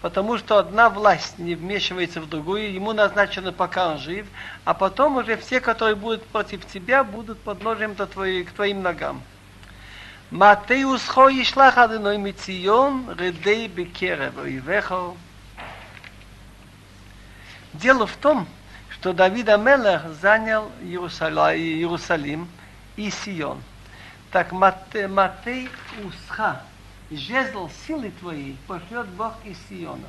потому 0.00 0.38
что 0.38 0.56
одна 0.56 0.88
власть 0.88 1.38
не 1.38 1.56
вмешивается 1.56 2.22
в 2.22 2.28
другую, 2.30 2.72
ему 2.72 2.94
назначено, 2.94 3.52
пока 3.52 3.92
он 3.92 3.98
жив, 3.98 4.26
а 4.64 4.72
потом 4.72 5.18
уже 5.18 5.36
все, 5.36 5.60
которые 5.60 5.94
будут 5.94 6.24
против 6.24 6.64
тебя, 6.64 7.04
будут 7.04 7.38
подножием 7.40 7.94
до 7.96 8.06
твоей, 8.06 8.44
к 8.44 8.52
твоим 8.52 8.80
ногам. 8.80 9.20
Матеус 10.30 11.06
хо 11.06 11.28
ишлах 11.28 11.76
адыной 11.76 12.16
мицион, 12.16 13.14
редей 13.18 13.68
бекерев, 13.68 14.38
оивехо, 14.38 15.12
Дело 17.74 18.06
в 18.06 18.16
том, 18.16 18.46
что 18.90 19.12
Давид 19.12 19.48
Амелех 19.48 20.02
занял 20.20 20.70
Иерусалим 20.82 22.48
и 22.96 23.10
Сион. 23.10 23.62
Так 24.32 24.52
Матей 24.52 25.68
Усха, 26.04 26.62
жезл 27.10 27.70
силы 27.86 28.10
твоей 28.20 28.56
пошлет 28.66 29.06
Бог 29.08 29.34
из 29.44 29.56
Сиона. 29.68 30.08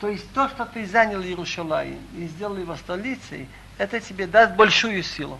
То 0.00 0.08
есть 0.08 0.30
то, 0.32 0.48
что 0.48 0.66
ты 0.66 0.86
занял 0.86 1.22
Иерусалим 1.22 1.98
и 2.16 2.26
сделал 2.26 2.56
его 2.56 2.76
столицей, 2.76 3.48
это 3.78 4.00
тебе 4.00 4.26
даст 4.26 4.54
большую 4.54 5.02
силу. 5.02 5.38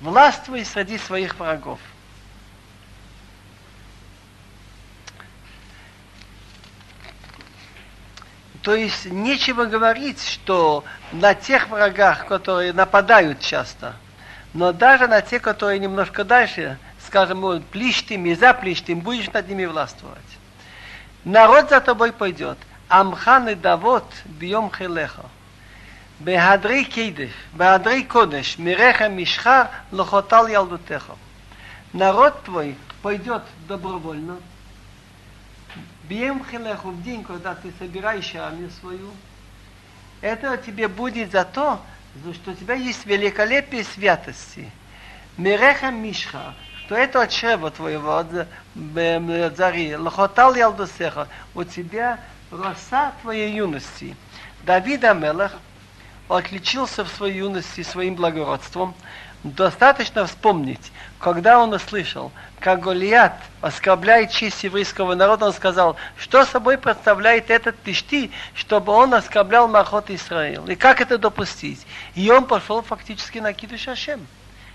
Властвуй 0.00 0.64
среди 0.64 0.98
своих 0.98 1.38
врагов. 1.38 1.78
То 8.62 8.74
есть 8.74 9.06
нечего 9.06 9.64
говорить, 9.64 10.22
что 10.22 10.84
на 11.12 11.34
тех 11.34 11.68
врагах, 11.68 12.26
которые 12.26 12.72
нападают 12.72 13.40
часто, 13.40 13.94
но 14.52 14.72
даже 14.72 15.06
на 15.06 15.22
те, 15.22 15.40
которые 15.40 15.78
немножко 15.78 16.24
дальше, 16.24 16.78
скажем, 17.06 17.62
плищтим 17.70 18.26
и 18.26 18.34
заплищтим, 18.34 19.00
будешь 19.00 19.30
над 19.30 19.48
ними 19.48 19.64
властвовать. 19.64 20.18
Народ 21.24 21.70
за 21.70 21.80
тобой 21.80 22.12
пойдет. 22.12 22.58
Амхан 22.88 23.48
и 23.48 23.54
Давот 23.54 24.04
бьем 24.24 24.70
хелеха. 24.70 25.26
Бехадрей 26.18 26.84
кейдеш, 26.84 27.30
бехадрей 27.52 28.04
кодеш, 28.04 28.58
миреха 28.58 29.08
мишхар 29.08 29.70
лохотал 29.90 30.48
ялдутеха. 30.48 31.14
Народ 31.92 32.42
твой 32.42 32.76
пойдет 33.00 33.42
добровольно, 33.66 34.36
Бьем 36.10 36.44
хилеху 36.44 36.90
в 36.90 37.04
день, 37.04 37.22
когда 37.22 37.54
ты 37.54 37.72
собираешь 37.78 38.34
армию 38.34 38.68
свою, 38.80 39.12
это 40.20 40.56
тебе 40.56 40.88
будет 40.88 41.30
за 41.30 41.44
то, 41.44 41.80
что 42.34 42.50
у 42.50 42.54
тебя 42.54 42.74
есть 42.74 43.06
великолепие 43.06 43.84
святости. 43.84 44.72
Миреха 45.36 45.92
Мишха, 45.92 46.54
что 46.80 46.96
это 46.96 47.22
от 47.22 47.30
чрева 47.30 47.70
твоего, 47.70 48.16
от 48.16 49.56
зари, 49.56 49.94
лохотал 49.94 50.56
ялдосеха, 50.56 51.28
у 51.54 51.62
тебя 51.62 52.18
роса 52.50 53.12
твоей 53.22 53.54
юности. 53.54 54.16
Давид 54.64 55.04
Амелах 55.04 55.52
отличился 56.28 57.04
в 57.04 57.08
своей 57.08 57.38
юности 57.38 57.84
своим 57.84 58.16
благородством, 58.16 58.96
Достаточно 59.42 60.26
вспомнить, 60.26 60.92
когда 61.18 61.58
он 61.60 61.72
услышал, 61.72 62.30
как 62.58 62.80
Голиат 62.80 63.32
оскорбляет 63.62 64.30
честь 64.30 64.62
еврейского 64.64 65.14
народа, 65.14 65.46
он 65.46 65.54
сказал, 65.54 65.96
что 66.18 66.44
собой 66.44 66.76
представляет 66.76 67.50
этот 67.50 67.76
пешти, 67.76 68.30
чтобы 68.54 68.92
он 68.92 69.14
оскорблял 69.14 69.66
Махот 69.66 70.10
Израил. 70.10 70.66
И 70.66 70.74
как 70.74 71.00
это 71.00 71.16
допустить? 71.16 71.86
И 72.14 72.30
он 72.30 72.44
пошел 72.44 72.82
фактически 72.82 73.38
на 73.38 73.54
Киду 73.54 73.78
Шашем. 73.78 74.26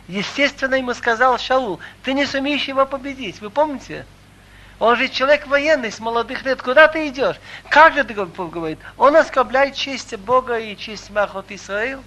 Естественно, 0.07 0.75
ему 0.75 0.95
сказал 0.95 1.38
Шаул, 1.38 1.79
ты 2.03 2.13
не 2.13 2.25
сумеешь 2.25 2.63
его 2.63 2.88
победить. 2.88 3.41
Вы 3.41 3.51
помните? 3.51 4.03
Он 4.79 4.95
же 4.95 5.10
человек 5.10 5.45
военный, 5.45 5.91
с 5.91 6.00
молодых 6.00 6.43
лет. 6.43 6.62
Куда 6.63 6.88
ты 6.88 7.07
идешь? 7.07 7.38
Как 7.69 7.93
же 7.93 8.03
ты 8.03 8.15
говорит? 8.15 8.79
Он 8.98 9.15
оскорбляет 9.15 9.75
честь 9.75 10.15
Бога 10.17 10.57
и 10.57 10.75
честь 10.75 11.12
Махот 11.12 11.51
Израил. 11.51 12.03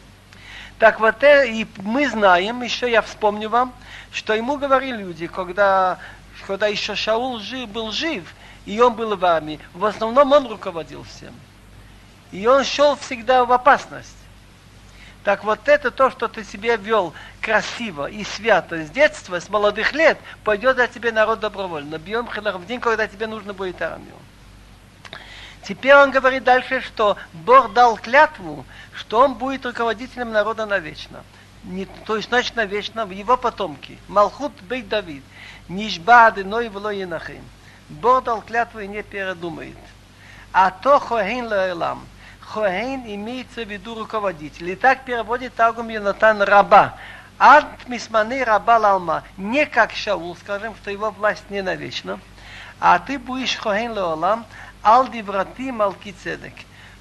Так 0.79 1.01
вот, 1.01 1.23
э, 1.25 1.49
и 1.49 1.67
мы 1.79 2.09
знаем, 2.09 2.63
еще 2.63 2.91
я 2.91 3.03
вспомню 3.03 3.49
вам, 3.49 3.73
что 4.13 4.33
ему 4.35 4.59
говорили 4.59 4.99
люди, 4.99 5.27
когда, 5.27 5.99
когда 6.47 6.69
еще 6.69 6.95
Шаул 6.95 7.41
жив, 7.41 7.69
был 7.69 7.91
жив, 7.91 8.33
и 8.65 8.79
он 8.81 8.95
был 8.95 9.17
в 9.17 9.25
армии, 9.25 9.59
в 9.75 9.85
основном 9.85 10.31
он 10.33 10.47
руководил 10.47 11.03
всем. 11.03 11.35
И 12.31 12.47
он 12.47 12.65
шел 12.65 12.97
всегда 12.97 13.45
в 13.45 13.53
опасность. 13.53 14.15
Так 15.25 15.43
вот 15.43 15.67
это 15.67 15.91
то, 15.91 16.11
что 16.11 16.29
ты 16.29 16.45
себе 16.45 16.77
вел, 16.77 17.13
красиво 17.41 18.07
и 18.07 18.23
свято 18.25 18.85
с 18.85 18.91
детства, 18.91 19.41
с 19.41 19.49
молодых 19.49 19.93
лет, 19.93 20.19
пойдет 20.45 20.77
за 20.77 20.87
тебе 20.87 21.11
народ 21.11 21.41
добровольно. 21.41 21.99
Бьем 21.99 22.27
в 22.27 22.67
день, 22.67 22.81
когда 22.81 23.09
тебе 23.09 23.27
нужно 23.27 23.53
будет 23.53 23.83
армию. 23.83 24.15
Теперь 25.65 25.97
он 25.97 26.13
говорит 26.13 26.45
дальше, 26.45 26.81
что 26.81 27.17
Бог 27.33 27.73
дал 27.73 27.97
клятву, 27.97 28.65
что 28.99 29.21
он 29.21 29.35
будет 29.35 29.64
руководителем 29.64 30.33
народа 30.33 30.67
навечно. 30.67 31.23
Не, 31.62 31.87
то 32.05 32.17
есть, 32.17 32.28
значит, 32.28 32.57
навечно 32.57 33.07
в 33.07 33.11
его 33.11 33.37
потомки. 33.37 33.99
Малхут 34.09 34.52
бейт 34.62 34.88
Давид. 34.88 35.23
Нишба 35.69 36.26
адыной 36.26 36.69
вло 36.69 36.90
енахим. 36.90 37.45
Бог 37.88 38.25
дал 38.25 38.43
клятву 38.43 38.81
и 38.81 38.88
не 38.88 39.02
передумает. 39.02 39.76
А 40.52 40.71
то 40.71 40.99
хохейн 40.99 41.47
лаэлам. 41.47 42.07
Хохейн 42.40 43.05
имеется 43.07 43.64
в 43.64 43.69
виду 43.69 43.95
руководитель. 43.95 44.71
И 44.71 44.75
так 44.75 45.05
переводит 45.05 45.55
Тагум 45.55 45.88
Йонатан 45.88 46.43
раба. 46.43 46.97
Ад 47.38 47.67
мисманы 47.87 48.45
раба 48.45 48.78
лалма. 48.78 49.23
Не 49.37 49.64
как 49.67 49.93
Шаул, 49.93 50.37
скажем, 50.37 50.75
что 50.75 50.90
его 50.90 51.11
власть 51.11 51.50
не 51.50 51.62
навечно. 51.62 52.19
А 52.81 52.99
ты 52.99 53.19
будешь 53.19 53.57
хохейн 53.57 53.93
лаэлам, 53.93 54.45
ал 54.83 55.07
диврати 55.09 55.71
малки 55.71 56.12
цедек. 56.12 56.55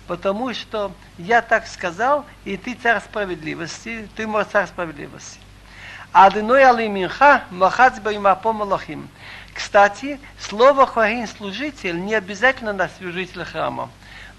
Потому 0.08 0.54
что 0.54 0.94
я 1.18 1.42
так 1.42 1.68
сказал, 1.68 2.26
и 2.46 2.56
ты 2.56 2.76
царь 2.76 3.02
справедливости, 3.02 4.08
ты 4.16 4.26
мой 4.26 4.46
царь 4.46 4.68
справедливости. 4.68 5.40
Адыной 6.14 6.64
алиминха 6.64 7.44
махац 7.52 8.00
баймапо. 8.00 8.56
Кстати, 9.54 10.20
слово 10.40 10.86
хвагин 10.86 11.28
служитель 11.28 12.00
не 12.00 12.16
обязательно 12.16 12.74
на 12.74 12.88
служитель 12.88 13.44
храма. 13.44 13.90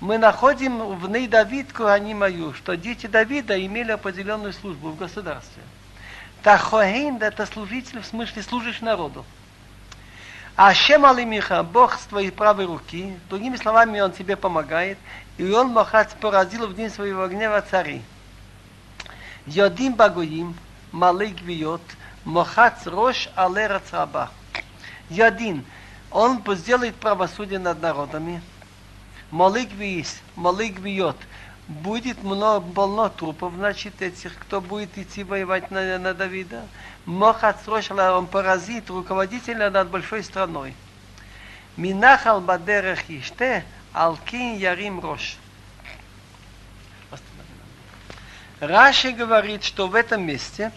Мы 0.00 0.16
находим 0.16 0.96
в 0.96 1.10
ней 1.10 1.26
Давид 1.26 1.76
Мою, 1.78 2.54
что 2.54 2.76
дети 2.76 3.06
Давида 3.06 3.64
имели 3.64 3.90
определенную 3.90 4.52
службу 4.52 4.90
в 4.90 4.96
государстве. 4.96 5.62
Так 6.42 6.60
Хоин 6.60 7.16
это 7.20 7.46
служитель 7.46 8.00
в 8.00 8.06
смысле 8.06 8.42
служишь 8.42 8.80
народу. 8.80 9.24
А 10.54 10.72
Шем 10.72 11.04
Алимиха, 11.04 11.62
Бог 11.62 11.94
с 11.94 12.06
твоей 12.06 12.30
правой 12.30 12.66
руки, 12.66 13.16
другими 13.28 13.56
словами, 13.56 14.00
Он 14.00 14.12
тебе 14.12 14.36
помогает, 14.36 14.98
и 15.38 15.50
Он 15.52 15.68
Махац 15.68 16.12
поразил 16.20 16.66
в 16.66 16.74
день 16.74 16.90
своего 16.90 17.26
гнева 17.28 17.62
цари. 17.62 18.02
Йодим 19.46 19.94
Багуим, 19.94 20.54
Малый 20.92 21.30
Гвиот, 21.30 21.80
Махац 22.24 22.86
Рош 22.86 23.28
Алера 23.34 23.80
Цраба. 23.88 24.30
Йодин, 25.08 25.64
Он 26.10 26.42
сделает 26.56 26.96
правосудие 26.96 27.58
над 27.58 27.80
народами. 27.80 28.42
Малый 29.30 29.66
Гвиис, 29.66 30.20
Малый 30.34 30.70
Гвиот, 30.70 31.16
будет 31.68 32.22
много, 32.22 32.66
полно 32.72 33.08
трупов, 33.08 33.52
значит, 33.54 34.02
этих, 34.02 34.36
кто 34.38 34.60
будет 34.60 34.96
идти 34.98 35.22
воевать 35.22 35.70
на, 35.70 35.98
на 35.98 36.14
Давида. 36.14 36.62
Мохат 37.04 37.62
срочно 37.64 38.16
он 38.16 38.26
паразит, 38.26 38.90
руководителя 38.90 39.70
над 39.70 39.88
большой 39.88 40.24
страной. 40.24 40.74
Минахал 41.76 42.40
бадерех 42.40 43.08
иште, 43.08 43.64
алкин 43.98 44.56
ярим 44.56 45.00
рош. 45.00 45.36
Раши 48.60 49.12
говорит, 49.12 49.64
что 49.64 49.86
в 49.86 49.94
этом 49.94 50.24
месте, 50.24 50.72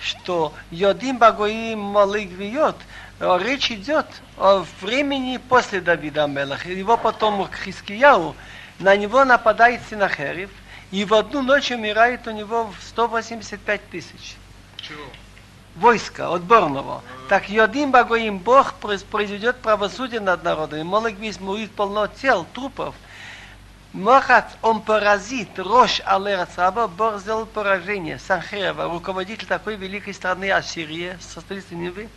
что 0.00 0.54
Йодим 0.70 1.18
Багоим 1.18 1.78
Малык 1.78 2.30
Виот, 2.30 2.76
речь 3.20 3.70
идет 3.70 4.06
о 4.36 4.64
времени 4.80 5.36
после 5.36 5.80
Давида 5.80 6.24
Амелаха, 6.24 6.70
его 6.70 6.96
потомок 6.96 7.50
Хискияу, 7.54 8.34
на 8.78 8.96
него 8.96 9.24
нападает 9.24 9.80
Синахерев, 9.90 10.50
и 10.90 11.04
в 11.04 11.12
одну 11.12 11.42
ночь 11.42 11.70
умирает 11.70 12.26
у 12.26 12.30
него 12.30 12.72
185 12.88 13.90
тысяч. 13.90 14.36
Чего? 14.76 15.04
Войска 15.80 16.34
отборного. 16.34 17.02
Так 17.28 17.48
Йодим 17.48 17.92
Багоим 17.92 18.38
Бог 18.38 18.74
произведет 18.74 19.56
правосудие 19.56 20.20
над 20.20 20.42
народом. 20.42 20.86
Молоквис 20.86 21.38
будет 21.38 21.70
полно 21.70 22.08
тел, 22.08 22.46
трупов. 22.52 22.94
Махац, 23.92 24.44
он 24.60 24.82
паразит, 24.82 25.58
Рош 25.58 26.02
Алерацаба, 26.04 26.88
Бог 26.88 27.20
сделал 27.20 27.46
поражение. 27.46 28.18
Санхерева, 28.18 28.84
руководитель 28.84 29.46
такой 29.46 29.76
великой 29.76 30.14
страны 30.14 30.50
Ассирии, 30.50 31.16
со 31.20 31.40
столицы 31.40 31.74
Нивы, 31.74 32.08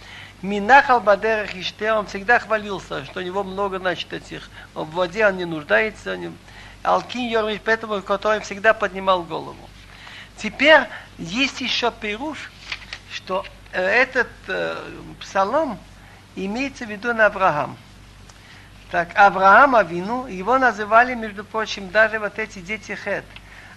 Минахал 0.41 0.99
Бадерах 0.99 1.55
Иште, 1.55 1.93
он 1.93 2.07
всегда 2.07 2.39
хвалился, 2.39 3.05
что 3.05 3.19
у 3.19 3.23
него 3.23 3.43
много, 3.43 3.79
значит, 3.79 4.11
этих, 4.11 4.49
в 4.73 4.89
воде 4.91 5.27
он 5.27 5.37
не 5.37 5.45
нуждается, 5.45 6.13
он... 6.13 6.33
Алкин 6.83 7.29
Йормиш, 7.29 7.59
поэтому, 7.63 8.01
который 8.01 8.41
всегда 8.41 8.73
поднимал 8.73 9.21
голову. 9.21 9.69
Теперь 10.35 10.81
есть 11.19 11.61
еще 11.61 11.91
пируш, 11.91 12.50
что 13.11 13.45
этот 13.71 14.29
э, 14.47 14.75
псалом 15.19 15.77
имеется 16.35 16.85
в 16.85 16.89
виду 16.89 17.13
на 17.13 17.27
Авраам. 17.27 17.77
Так, 18.89 19.11
Авраам 19.15 19.75
Авину, 19.75 20.27
его 20.27 20.57
называли, 20.57 21.13
между 21.13 21.43
прочим, 21.45 21.89
даже 21.89 22.19
вот 22.19 22.39
эти 22.39 22.59
дети 22.59 22.93
Хет. 22.93 23.23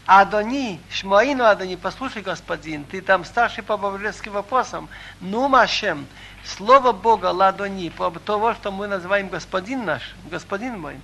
Адони, 0.06 0.80
Шмаину 0.90 1.44
Адони, 1.44 1.76
послушай, 1.76 2.20
господин, 2.20 2.84
ты 2.84 3.00
там 3.00 3.24
старший 3.24 3.62
по 3.64 3.78
божеским 3.78 4.32
вопросам. 4.32 4.88
Ну, 5.20 5.48
Машем, 5.48 6.06
слово 6.44 6.92
Бога, 6.92 7.26
Ладони, 7.26 7.88
по 7.88 8.10
того, 8.10 8.52
что 8.52 8.70
мы 8.70 8.86
называем 8.86 9.28
господин 9.28 9.86
наш, 9.86 10.14
господин 10.30 10.78
мой, 10.78 10.96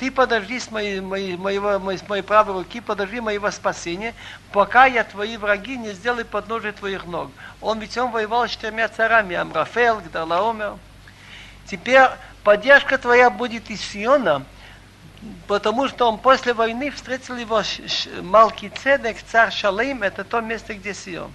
ты 0.00 0.10
подожди 0.10 0.58
с 0.58 0.72
моей, 0.72 1.00
моей, 1.00 1.36
моего, 1.36 1.78
моей, 1.78 1.98
с 1.98 2.08
моей 2.08 2.22
правой 2.22 2.54
руки, 2.54 2.80
подожди 2.80 3.20
моего 3.20 3.48
спасения, 3.52 4.12
пока 4.50 4.86
я 4.86 5.04
твои 5.04 5.36
враги 5.36 5.76
не 5.76 5.92
сделаю 5.92 6.26
подножие 6.26 6.72
твоих 6.72 7.04
ног. 7.04 7.30
Он 7.60 7.78
ведь 7.78 7.96
он 7.96 8.10
воевал 8.10 8.48
с 8.48 8.50
четырьмя 8.50 8.88
царами, 8.88 9.36
Амрафел, 9.36 10.00
Гдалаомер. 10.00 10.74
Теперь 11.66 12.08
поддержка 12.42 12.98
твоя 12.98 13.30
будет 13.30 13.70
из 13.70 13.80
Сиона, 13.80 14.44
потому 15.46 15.88
что 15.88 16.08
он 16.08 16.18
после 16.18 16.52
войны 16.54 16.90
встретил 16.90 17.36
его 17.36 17.62
Малкий 18.22 18.70
Цедек, 18.70 19.16
царь 19.30 19.52
Шалим, 19.52 20.02
это 20.02 20.24
то 20.24 20.40
место, 20.40 20.74
где 20.74 20.94
Сион. 20.94 21.32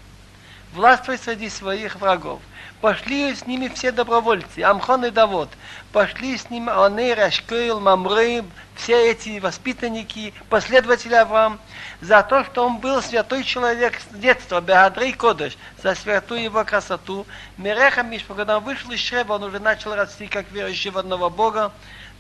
Властвуй 0.74 1.18
среди 1.18 1.50
своих 1.50 1.96
врагов. 1.98 2.42
Пошли 2.82 3.34
с 3.34 3.48
ними 3.48 3.70
все 3.70 3.94
добровольцы, 3.94 4.60
Амхон 4.60 5.06
и 5.06 5.10
Давод. 5.10 5.48
Пошли 5.94 6.38
с 6.38 6.50
ними 6.50 6.70
Аней, 6.70 7.14
Рашкейл, 7.14 7.80
Мамры, 7.80 8.44
все 8.76 9.12
эти 9.12 9.40
воспитанники, 9.40 10.34
последователи 10.50 11.14
Авраам, 11.14 11.60
за 12.02 12.24
то, 12.24 12.44
что 12.44 12.66
он 12.66 12.80
был 12.80 13.02
святой 13.02 13.44
человек 13.44 14.02
с 14.02 14.16
детства, 14.16 14.60
Бегадрей 14.60 15.14
Кодыш, 15.14 15.58
за 15.82 15.96
святую 15.96 16.44
его 16.44 16.66
красоту. 16.66 17.26
Мереха 17.58 18.06
когда 18.36 18.58
он 18.58 18.64
вышел 18.64 18.92
из 18.92 19.00
Шреба, 19.00 19.34
он 19.34 19.44
уже 19.44 19.60
начал 19.60 19.96
расти 19.96 20.28
как 20.28 20.52
верующий 20.52 20.90
в 20.90 20.98
одного 20.98 21.30
Бога. 21.30 21.72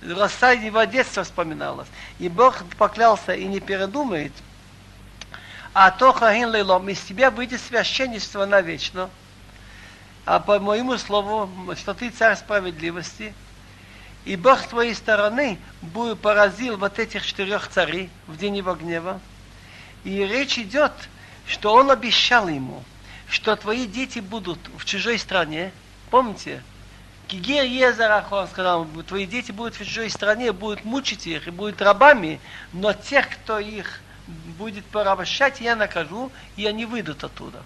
Роса 0.05 0.51
его 0.51 0.83
детства 0.83 1.23
вспоминалось. 1.23 1.87
И 2.19 2.29
Бог 2.29 2.63
поклялся 2.77 3.33
и 3.33 3.45
не 3.45 3.59
передумает, 3.59 4.33
а 5.73 5.89
то 5.91 6.13
хагин 6.13 6.49
лейлом, 6.49 6.87
из 6.89 7.01
тебя 7.01 7.31
выйдет 7.31 7.61
священничество 7.61 8.45
навечно. 8.45 9.09
А 10.25 10.39
по 10.39 10.59
моему 10.59 10.97
слову, 10.97 11.49
что 11.75 11.93
ты 11.93 12.09
царь 12.09 12.37
справедливости, 12.37 13.33
и 14.25 14.35
Бог 14.35 14.59
с 14.61 14.67
твоей 14.67 14.95
стороны 14.95 15.57
поразил 16.21 16.77
вот 16.77 16.99
этих 16.99 17.25
четырех 17.25 17.67
царей 17.67 18.09
в 18.27 18.37
день 18.37 18.57
его 18.57 18.73
гнева. 18.75 19.19
И 20.03 20.17
речь 20.25 20.57
идет, 20.57 20.93
что 21.45 21.73
он 21.73 21.91
обещал 21.91 22.47
ему, 22.47 22.83
что 23.27 23.55
твои 23.55 23.85
дети 23.85 24.19
будут 24.19 24.59
в 24.77 24.85
чужой 24.85 25.17
стране. 25.17 25.71
Помните? 26.09 26.63
Кигер 27.33 27.63
Езарах, 27.63 28.31
он 28.31 28.47
сказал, 28.47 28.85
твои 29.07 29.25
дети 29.25 29.51
будут 29.51 29.73
в 29.73 29.79
чужой 29.79 30.11
стране, 30.11 30.51
будут 30.51 30.85
мучить 30.85 31.25
их 31.25 31.47
и 31.47 31.51
будут 31.51 31.81
рабами, 31.81 32.39
но 32.73 32.93
тех, 32.93 33.27
кто 33.27 33.57
их 33.57 34.01
будет 34.59 34.85
порабощать, 34.85 35.59
я 35.59 35.75
накажу, 35.75 36.31
и 36.57 36.67
они 36.67 36.85
выйдут 36.85 37.23
оттуда. 37.23 37.63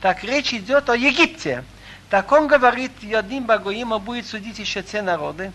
Так 0.00 0.22
речь 0.22 0.54
идет 0.54 0.88
о 0.88 0.94
Египте. 0.96 1.64
Так 2.10 2.30
он 2.30 2.46
говорит, 2.46 2.92
одним 3.12 3.44
Багоима 3.44 3.98
будет 3.98 4.28
судить 4.28 4.60
еще 4.60 4.84
те 4.84 5.02
народы. 5.02 5.50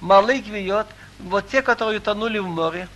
Малый 0.00 0.40
Гвиот, 0.40 0.86
вот 1.18 1.46
те, 1.50 1.60
которые 1.60 1.98
утонули 1.98 2.38
в 2.38 2.48
море. 2.48 2.88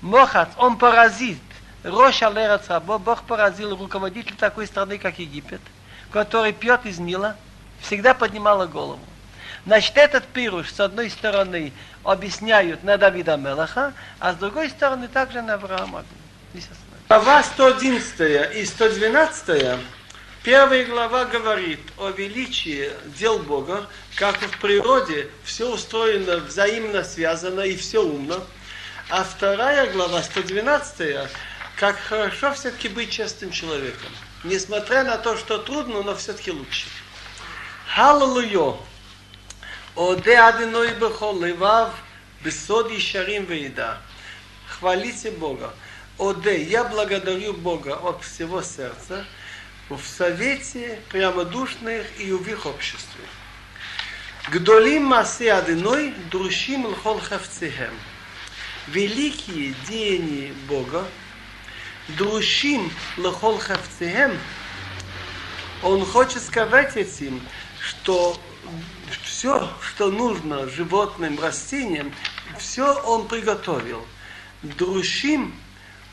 Мохац, 0.00 0.48
он 0.56 0.76
поразит. 0.76 1.38
Рош 1.84 2.24
Алерец 2.24 2.68
Рабо, 2.68 2.98
Бог 2.98 3.22
поразил 3.22 3.76
руководитель 3.76 4.34
такой 4.34 4.66
страны, 4.66 4.98
как 4.98 5.20
Египет, 5.20 5.60
который 6.10 6.52
пьет 6.52 6.86
из 6.86 6.98
Нила, 6.98 7.36
всегда 7.82 8.14
поднимала 8.14 8.66
голову. 8.66 9.00
Значит, 9.66 9.96
этот 9.96 10.26
пируш, 10.26 10.70
с 10.72 10.80
одной 10.80 11.10
стороны, 11.10 11.72
объясняют 12.02 12.82
на 12.82 12.96
Давида 12.96 13.36
Мелаха, 13.36 13.92
а 14.18 14.32
с 14.32 14.36
другой 14.36 14.70
стороны, 14.70 15.08
также 15.08 15.42
на 15.42 15.54
Авраама. 15.54 16.04
Глава 17.08 17.42
111 17.42 18.56
и 18.56 18.64
112 18.64 19.80
Первая 20.42 20.86
глава 20.86 21.26
говорит 21.26 21.80
о 21.98 22.08
величии 22.08 22.90
дел 23.18 23.38
Бога, 23.40 23.86
как 24.16 24.38
в 24.38 24.58
природе 24.58 25.28
все 25.44 25.70
устроено 25.70 26.38
взаимно 26.38 27.04
связано 27.04 27.60
и 27.60 27.76
все 27.76 28.02
умно. 28.02 28.42
А 29.10 29.22
вторая 29.22 29.92
глава, 29.92 30.22
112, 30.22 31.28
как 31.76 31.98
хорошо 31.98 32.54
все-таки 32.54 32.88
быть 32.88 33.10
честным 33.10 33.50
человеком. 33.50 34.08
Несмотря 34.42 35.04
на 35.04 35.18
то, 35.18 35.36
что 35.36 35.58
трудно, 35.58 36.02
но 36.02 36.14
все-таки 36.14 36.52
лучше. 36.52 36.86
Халлелуйо. 37.94 38.78
Оде 39.96 40.38
адиной 40.38 40.94
бехол 40.94 41.42
левав 41.42 41.92
бесод 42.44 42.92
ишарим 42.92 43.46
вееда. 43.46 43.98
Хвалите 44.68 45.32
Бога. 45.32 45.74
Оде, 46.16 46.62
я 46.62 46.84
благодарю 46.84 47.52
Бога 47.52 47.96
от 47.96 48.22
всего 48.22 48.62
сердца 48.62 49.24
в 49.88 50.00
совете 50.04 51.00
прямодушных 51.08 52.06
и 52.20 52.30
в 52.32 52.46
их 52.48 52.64
обществе. 52.64 53.24
Гдолим 54.50 55.06
масе 55.06 55.52
адиной 55.52 56.14
друшим 56.30 56.86
лхол 56.86 57.18
хавцехем. 57.18 57.94
Великие 58.86 59.74
деяния 59.88 60.52
Бога 60.68 61.04
друшим 62.16 62.92
лхол 63.16 63.58
хавцехем. 63.58 64.38
Он 65.82 66.04
хочет 66.04 66.42
сказать 66.42 66.96
этим, 66.96 67.40
что 67.90 68.40
все, 69.24 69.68
что 69.80 70.10
нужно 70.10 70.68
животным, 70.68 71.40
растениям, 71.40 72.12
все 72.58 72.94
он 73.02 73.26
приготовил. 73.26 74.06
Друшим 74.62 75.54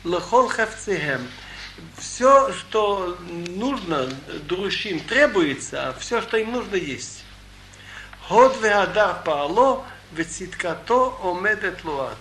лохол 0.04 0.48
хавцехем. 0.48 1.26
Все, 1.96 2.52
что 2.52 3.16
нужно, 3.30 4.08
друшим, 4.48 4.98
требуется, 4.98 5.94
все, 6.00 6.20
что 6.20 6.36
им 6.36 6.50
нужно 6.50 6.74
есть. 6.74 7.24
Ход 8.26 8.60
веадар 8.60 9.22
паало, 9.22 9.86
вециткато 10.12 11.12
омедет 11.22 11.84
луат. 11.84 12.18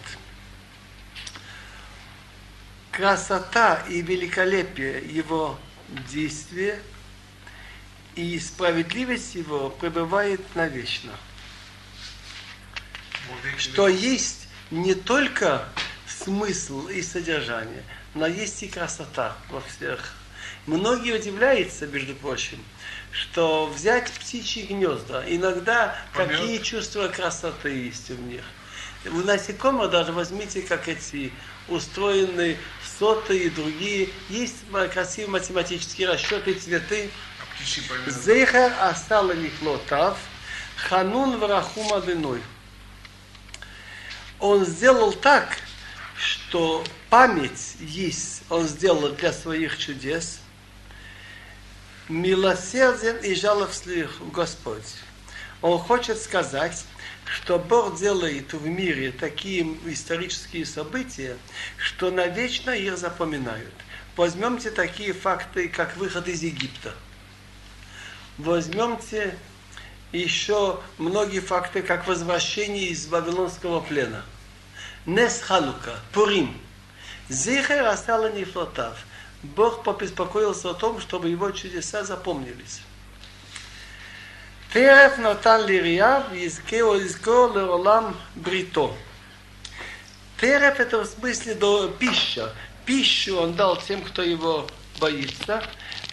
Красота 2.92 3.84
и 3.90 4.02
великолепие 4.02 5.00
его 5.10 5.58
действия 6.12 6.80
и 8.18 8.40
справедливость 8.40 9.36
его 9.36 9.70
пребывает 9.70 10.42
навечно. 10.56 11.12
Что 13.58 13.88
есть 13.88 14.48
не 14.72 14.96
только 14.96 15.70
смысл 16.08 16.88
и 16.88 17.02
содержание, 17.04 17.84
но 18.16 18.26
есть 18.26 18.62
и 18.64 18.68
красота 18.68 19.38
во 19.50 19.62
всех. 19.62 20.16
Многие 20.66 21.16
удивляются, 21.16 21.86
между 21.86 22.16
прочим, 22.16 22.64
что 23.12 23.68
взять 23.68 24.12
птичьи 24.12 24.64
гнезда, 24.64 25.24
иногда 25.28 25.96
Помет. 26.14 26.32
какие 26.32 26.58
чувства 26.58 27.08
красоты 27.10 27.70
есть 27.70 28.10
в 28.10 28.22
них. 28.22 28.44
У 29.06 29.18
насекомых 29.20 29.92
даже 29.92 30.12
возьмите, 30.12 30.62
как 30.64 30.88
эти 30.88 31.32
устроены 31.68 32.58
соты 32.98 33.38
и 33.38 33.50
другие. 33.50 34.10
Есть 34.30 34.56
красивые 34.92 35.32
математические 35.32 36.10
расчеты, 36.10 36.56
цветы. 36.56 37.10
Зехер 38.08 38.74
асала 38.80 39.34
михлотав, 39.34 40.18
ханун 40.76 41.38
врахум 41.38 41.94
адыной. 41.94 42.42
Он 44.40 44.66
сделал 44.66 45.14
так, 45.14 45.58
что 46.16 46.84
память 47.10 47.76
есть, 47.80 48.44
он 48.50 48.68
сделал 48.68 49.10
для 49.10 49.34
своих 49.34 49.78
чудес, 49.78 50.40
милосерден 52.08 53.18
и 53.18 53.34
жалостлив 53.36 54.12
Господь. 54.32 54.96
Он 55.62 55.80
хочет 55.80 56.22
сказать, 56.22 56.86
что 57.26 57.60
Бог 57.60 58.00
делает 58.00 58.54
в 58.54 58.66
мире 58.68 59.12
такие 59.12 59.64
исторические 59.86 60.66
события, 60.66 61.38
что 61.78 62.12
навечно 62.12 62.70
их 62.70 62.98
запоминают. 62.98 63.74
Возьмемте 64.16 64.72
такие 64.72 65.14
факты, 65.14 65.68
как 65.68 65.98
выход 65.98 66.28
из 66.28 66.42
Египта. 66.42 66.94
Возьмемте 68.38 69.38
еще 70.12 70.80
многие 70.98 71.40
факты, 71.40 71.82
как 71.82 72.08
возвращение 72.08 72.90
из 72.90 73.08
Вавилонского 73.08 73.82
плена. 73.82 74.24
Нес 75.06 75.42
Халука, 75.42 76.00
Пурим. 76.14 76.60
Зихер 77.30 77.86
остала 77.86 78.32
нефлотав. 78.32 78.98
Бог 79.44 79.84
побеспокоился 79.84 80.70
о 80.70 80.74
том, 80.74 81.00
чтобы 81.02 81.30
его 81.30 81.52
чудеса 81.52 82.04
запомнились. 82.04 82.82
Терев 84.74 85.18
натан 85.18 85.66
лирия, 85.66 86.24
изкео 86.34 86.98
изко 87.00 87.52
леолам 87.54 88.16
брито. 88.36 88.94
Терев 90.40 90.80
это 90.80 91.00
в 91.00 91.06
смысле 91.06 91.56
до 91.56 91.88
пища. 91.88 92.54
Пищу 92.86 93.38
он 93.38 93.56
дал 93.56 93.82
тем, 93.82 94.02
кто 94.02 94.22
его 94.22 94.68
боится, 95.00 95.64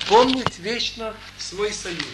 помнить 0.09 0.59
вечно 0.59 1.15
свой 1.39 1.73
союз. 1.73 2.05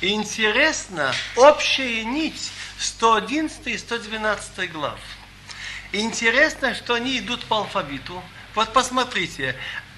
Интересно, 0.00 1.14
общая 1.36 2.04
нить 2.04 2.50
111 2.78 3.66
и 3.68 3.78
112 3.78 4.72
глав. 4.72 4.98
Интересно, 5.92 6.74
что 6.74 6.94
они 6.94 7.18
идут 7.18 7.44
по 7.44 7.58
алфавиту. 7.58 8.22
Вот 8.54 8.72
посмотрите. 8.72 9.54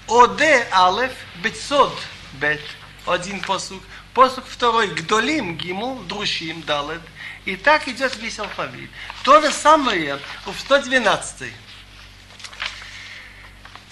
ОД 0.07 0.41
Алеф 0.71 1.11
Бетсод 1.41 1.93
Бет. 2.33 2.61
Один 3.05 3.41
посук. 3.41 3.81
Посук 4.13 4.45
второй. 4.47 4.87
Гдолим 4.87 5.57
гимул 5.57 5.99
Друшим 6.03 6.61
Далет. 6.61 7.01
И 7.47 7.55
так 7.55 7.87
идет 7.87 8.13
весь 8.17 8.39
алфавит. 8.39 8.89
То 9.23 9.39
же 9.39 9.53
самое 9.53 10.19
в 10.45 10.53
112. 10.53 11.49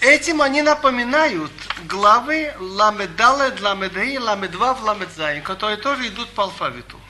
Этим 0.00 0.42
они 0.42 0.60
напоминают 0.60 1.50
главы 1.86 2.54
Ламедалет, 2.58 3.58
Ламедхи, 3.62 4.18
Ламедвав, 4.18 4.82
Ламедзайн, 4.82 5.42
которые 5.42 5.78
тоже 5.78 6.08
идут 6.08 6.28
по 6.32 6.42
алфавиту. 6.42 7.00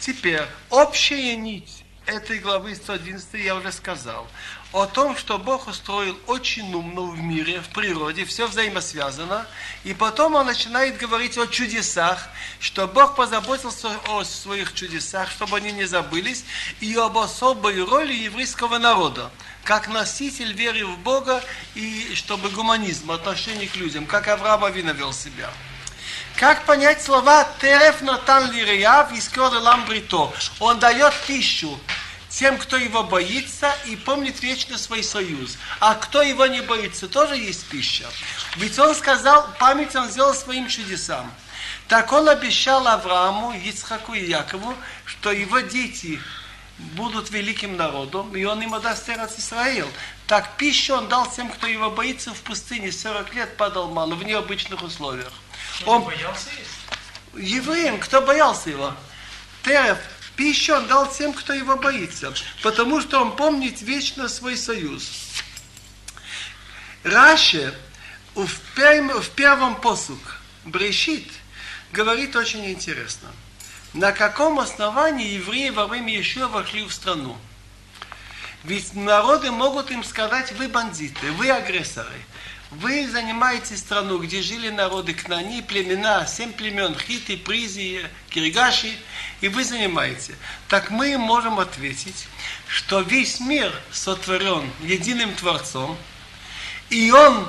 Теперь, 0.00 0.44
общая 0.68 1.34
нить 1.34 1.82
этой 2.04 2.40
главы 2.40 2.74
111 2.74 3.42
я 3.42 3.54
уже 3.54 3.72
сказал. 3.72 4.28
О 4.72 4.84
том, 4.84 5.16
что 5.16 5.38
Бог 5.38 5.66
устроил 5.66 6.18
очень 6.26 6.74
умно 6.74 7.06
в 7.06 7.18
мире, 7.18 7.62
в 7.62 7.68
природе, 7.70 8.26
все 8.26 8.46
взаимосвязано. 8.46 9.46
И 9.84 9.94
потом 9.94 10.34
он 10.34 10.44
начинает 10.44 10.98
говорить 10.98 11.38
о 11.38 11.46
чудесах, 11.46 12.28
что 12.60 12.86
Бог 12.86 13.16
позаботился 13.16 13.88
о 14.08 14.24
своих 14.24 14.74
чудесах, 14.74 15.30
чтобы 15.30 15.56
они 15.56 15.72
не 15.72 15.86
забылись, 15.86 16.44
и 16.80 16.94
об 16.96 17.16
особой 17.16 17.82
роли 17.82 18.12
еврейского 18.12 18.76
народа, 18.76 19.30
как 19.64 19.88
носитель 19.88 20.52
веры 20.52 20.84
в 20.84 20.98
Бога 20.98 21.42
и 21.74 22.12
чтобы 22.14 22.50
гуманизм, 22.50 23.10
отношение 23.10 23.68
к 23.68 23.76
людям, 23.76 24.04
как 24.04 24.28
Авраам 24.28 24.64
Авина 24.64 24.94
себя. 25.14 25.50
Как 26.36 26.66
понять 26.66 27.02
слова 27.02 27.48
«Тереф 27.60 28.02
натан 28.02 28.52
лирияв 28.52 29.12
и 29.12 29.20
скоро 29.20 29.58
ламбрито»? 29.60 30.30
Он 30.60 30.78
дает 30.78 31.12
пищу 31.26 31.80
тем, 32.38 32.56
кто 32.56 32.76
его 32.76 33.02
боится 33.02 33.74
и 33.86 33.96
помнит 33.96 34.40
вечно 34.42 34.78
свой 34.78 35.02
союз. 35.02 35.58
А 35.80 35.96
кто 35.96 36.22
его 36.22 36.46
не 36.46 36.60
боится, 36.60 37.08
тоже 37.08 37.36
есть 37.36 37.66
пища. 37.66 38.06
Ведь 38.56 38.78
он 38.78 38.94
сказал, 38.94 39.48
память 39.58 39.96
он 39.96 40.08
сделал 40.08 40.34
своим 40.34 40.68
чудесам. 40.68 41.32
Так 41.88 42.12
он 42.12 42.28
обещал 42.28 42.86
Аврааму, 42.86 43.52
Ицхаку 43.54 44.14
и 44.14 44.24
Якову, 44.24 44.72
что 45.04 45.32
его 45.32 45.58
дети 45.60 46.20
будут 46.78 47.30
великим 47.30 47.76
народом, 47.76 48.36
и 48.36 48.44
он 48.44 48.62
им 48.62 48.72
отдаст 48.74 49.08
Эрец 49.08 49.36
Исраил. 49.36 49.88
Так 50.28 50.56
пищу 50.58 50.94
он 50.94 51.08
дал 51.08 51.28
тем, 51.28 51.50
кто 51.50 51.66
его 51.66 51.90
боится 51.90 52.32
в 52.32 52.40
пустыне, 52.42 52.92
40 52.92 53.34
лет 53.34 53.56
падал 53.56 53.90
мало, 53.90 54.14
в 54.14 54.22
необычных 54.22 54.80
условиях. 54.82 55.32
Он 55.86 55.96
Он 55.96 56.04
боялся 56.04 56.50
есть? 56.56 57.44
евреям, 57.52 57.98
кто 57.98 58.22
боялся 58.22 58.70
его? 58.70 58.94
Терев, 59.64 59.98
пищу 60.38 60.74
он 60.74 60.86
дал 60.86 61.12
тем, 61.12 61.34
кто 61.34 61.52
его 61.52 61.76
боится, 61.76 62.32
потому 62.62 63.02
что 63.02 63.20
он 63.20 63.36
помнит 63.36 63.82
вечно 63.82 64.28
свой 64.28 64.56
союз. 64.56 65.10
Раши 67.02 67.74
в, 68.34 68.48
пер- 68.76 69.20
в 69.20 69.30
первом 69.30 69.80
посук 69.80 70.38
Брешит 70.64 71.28
говорит 71.92 72.36
очень 72.36 72.70
интересно. 72.70 73.28
На 73.94 74.12
каком 74.12 74.60
основании 74.60 75.34
евреи 75.34 75.70
во 75.70 75.86
время 75.86 76.16
еще 76.16 76.46
вошли 76.46 76.84
в 76.84 76.92
страну? 76.92 77.36
Ведь 78.62 78.94
народы 78.94 79.50
могут 79.50 79.90
им 79.90 80.04
сказать, 80.04 80.52
вы 80.52 80.68
бандиты, 80.68 81.32
вы 81.32 81.50
агрессоры. 81.50 82.20
Вы 82.70 83.08
занимаете 83.08 83.76
страну, 83.78 84.18
где 84.18 84.42
жили 84.42 84.68
народы 84.68 85.14
Кнани, 85.14 85.62
племена, 85.62 86.26
семь 86.26 86.52
племен, 86.52 86.94
Хиты, 86.94 87.38
Призи, 87.38 88.06
Киргаши, 88.28 88.94
и 89.40 89.48
вы 89.48 89.64
занимаете. 89.64 90.34
Так 90.68 90.90
мы 90.90 91.16
можем 91.18 91.58
ответить, 91.58 92.26
что 92.66 93.00
весь 93.00 93.40
мир 93.40 93.72
сотворен 93.92 94.70
единым 94.80 95.34
Творцом, 95.34 95.96
и 96.90 97.10
он 97.10 97.48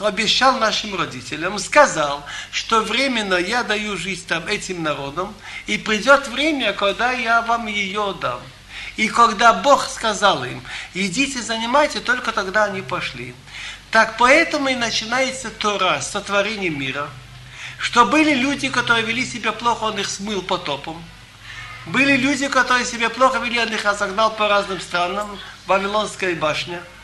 обещал 0.00 0.58
нашим 0.58 0.94
родителям, 0.98 1.58
сказал, 1.58 2.24
что 2.50 2.80
временно 2.80 3.34
я 3.34 3.62
даю 3.62 3.96
жизнь 3.96 4.26
там 4.26 4.46
этим 4.46 4.82
народам, 4.82 5.34
и 5.66 5.78
придет 5.78 6.28
время, 6.28 6.72
когда 6.72 7.12
я 7.12 7.42
вам 7.42 7.66
ее 7.66 8.14
дам. 8.20 8.40
И 8.96 9.08
когда 9.08 9.52
Бог 9.52 9.88
сказал 9.88 10.44
им, 10.44 10.62
идите 10.94 11.42
занимайте, 11.42 12.00
только 12.00 12.32
тогда 12.32 12.64
они 12.64 12.80
пошли. 12.80 13.34
Так 13.90 14.16
поэтому 14.18 14.68
и 14.68 14.74
начинается 14.74 15.50
Тора, 15.50 16.00
сотворение 16.00 16.70
мира, 16.70 17.08
что 17.78 18.04
были 18.04 18.34
люди, 18.34 18.68
которые 18.68 19.04
вели 19.04 19.24
себя 19.26 19.52
плохо, 19.52 19.84
он 19.84 19.98
их 19.98 20.08
смыл 20.08 20.42
потопом. 20.42 21.02
Были 21.86 22.16
люди, 22.16 22.48
которые 22.48 22.86
себя 22.86 23.10
плохо 23.10 23.38
вели, 23.38 23.60
он 23.60 23.68
их 23.68 23.84
разогнал 23.84 24.30
по 24.30 24.48
разным 24.48 24.80
странам, 24.80 25.38
Вавилонская 25.66 26.34
башня– 26.34 26.80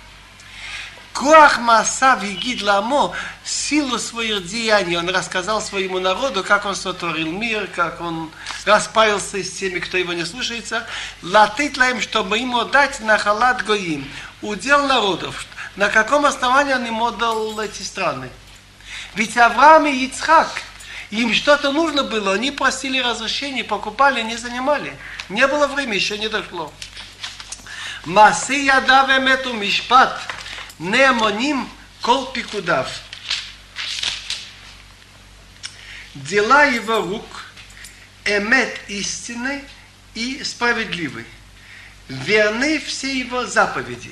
Коах 1.12 1.58
Масав 1.58 2.24
Игид 2.24 2.62
Ламо, 2.62 3.12
силу 3.44 3.98
своих 3.98 4.46
деяний, 4.46 4.96
он 4.96 5.08
рассказал 5.08 5.60
своему 5.60 5.98
народу, 5.98 6.42
как 6.42 6.64
он 6.64 6.74
сотворил 6.74 7.30
мир, 7.32 7.68
как 7.74 8.00
он 8.00 8.30
распаялся 8.64 9.42
с 9.42 9.50
теми, 9.50 9.80
кто 9.80 9.98
его 9.98 10.12
не 10.12 10.24
слушается. 10.24 10.86
Латит 11.22 11.76
лаем, 11.76 12.00
чтобы 12.00 12.38
ему 12.38 12.64
дать 12.64 13.00
на 13.00 13.18
халат 13.18 13.64
гоим, 13.66 14.10
удел 14.40 14.86
народов. 14.86 15.44
На 15.76 15.88
каком 15.88 16.24
основании 16.24 16.72
он 16.72 16.86
ему 16.86 17.10
дал 17.10 17.58
эти 17.60 17.82
страны? 17.82 18.30
Ведь 19.14 19.36
Авраам 19.36 19.86
и 19.86 20.06
Ицхак, 20.06 20.48
им 21.10 21.34
что-то 21.34 21.72
нужно 21.72 22.04
было, 22.04 22.34
они 22.34 22.50
просили 22.50 22.98
разрешения, 22.98 23.64
покупали, 23.64 24.22
не 24.22 24.36
занимали. 24.36 24.96
Не 25.28 25.46
было 25.46 25.66
времени, 25.66 25.96
еще 25.96 26.18
не 26.18 26.28
дошло. 26.28 26.72
Масы 28.04 28.54
ядавем 28.54 29.26
эту 29.26 29.52
мишпат– 29.52 30.20
Неамоним 30.80 31.68
кол 32.00 32.32
пикудав. 32.32 32.88
Дела 36.14 36.64
его 36.64 37.02
рук, 37.02 37.44
эмет 38.24 38.80
истины 38.88 39.62
и 40.14 40.42
справедливый. 40.42 41.26
Верны 42.08 42.80
все 42.80 43.18
его 43.18 43.44
заповеди. 43.44 44.10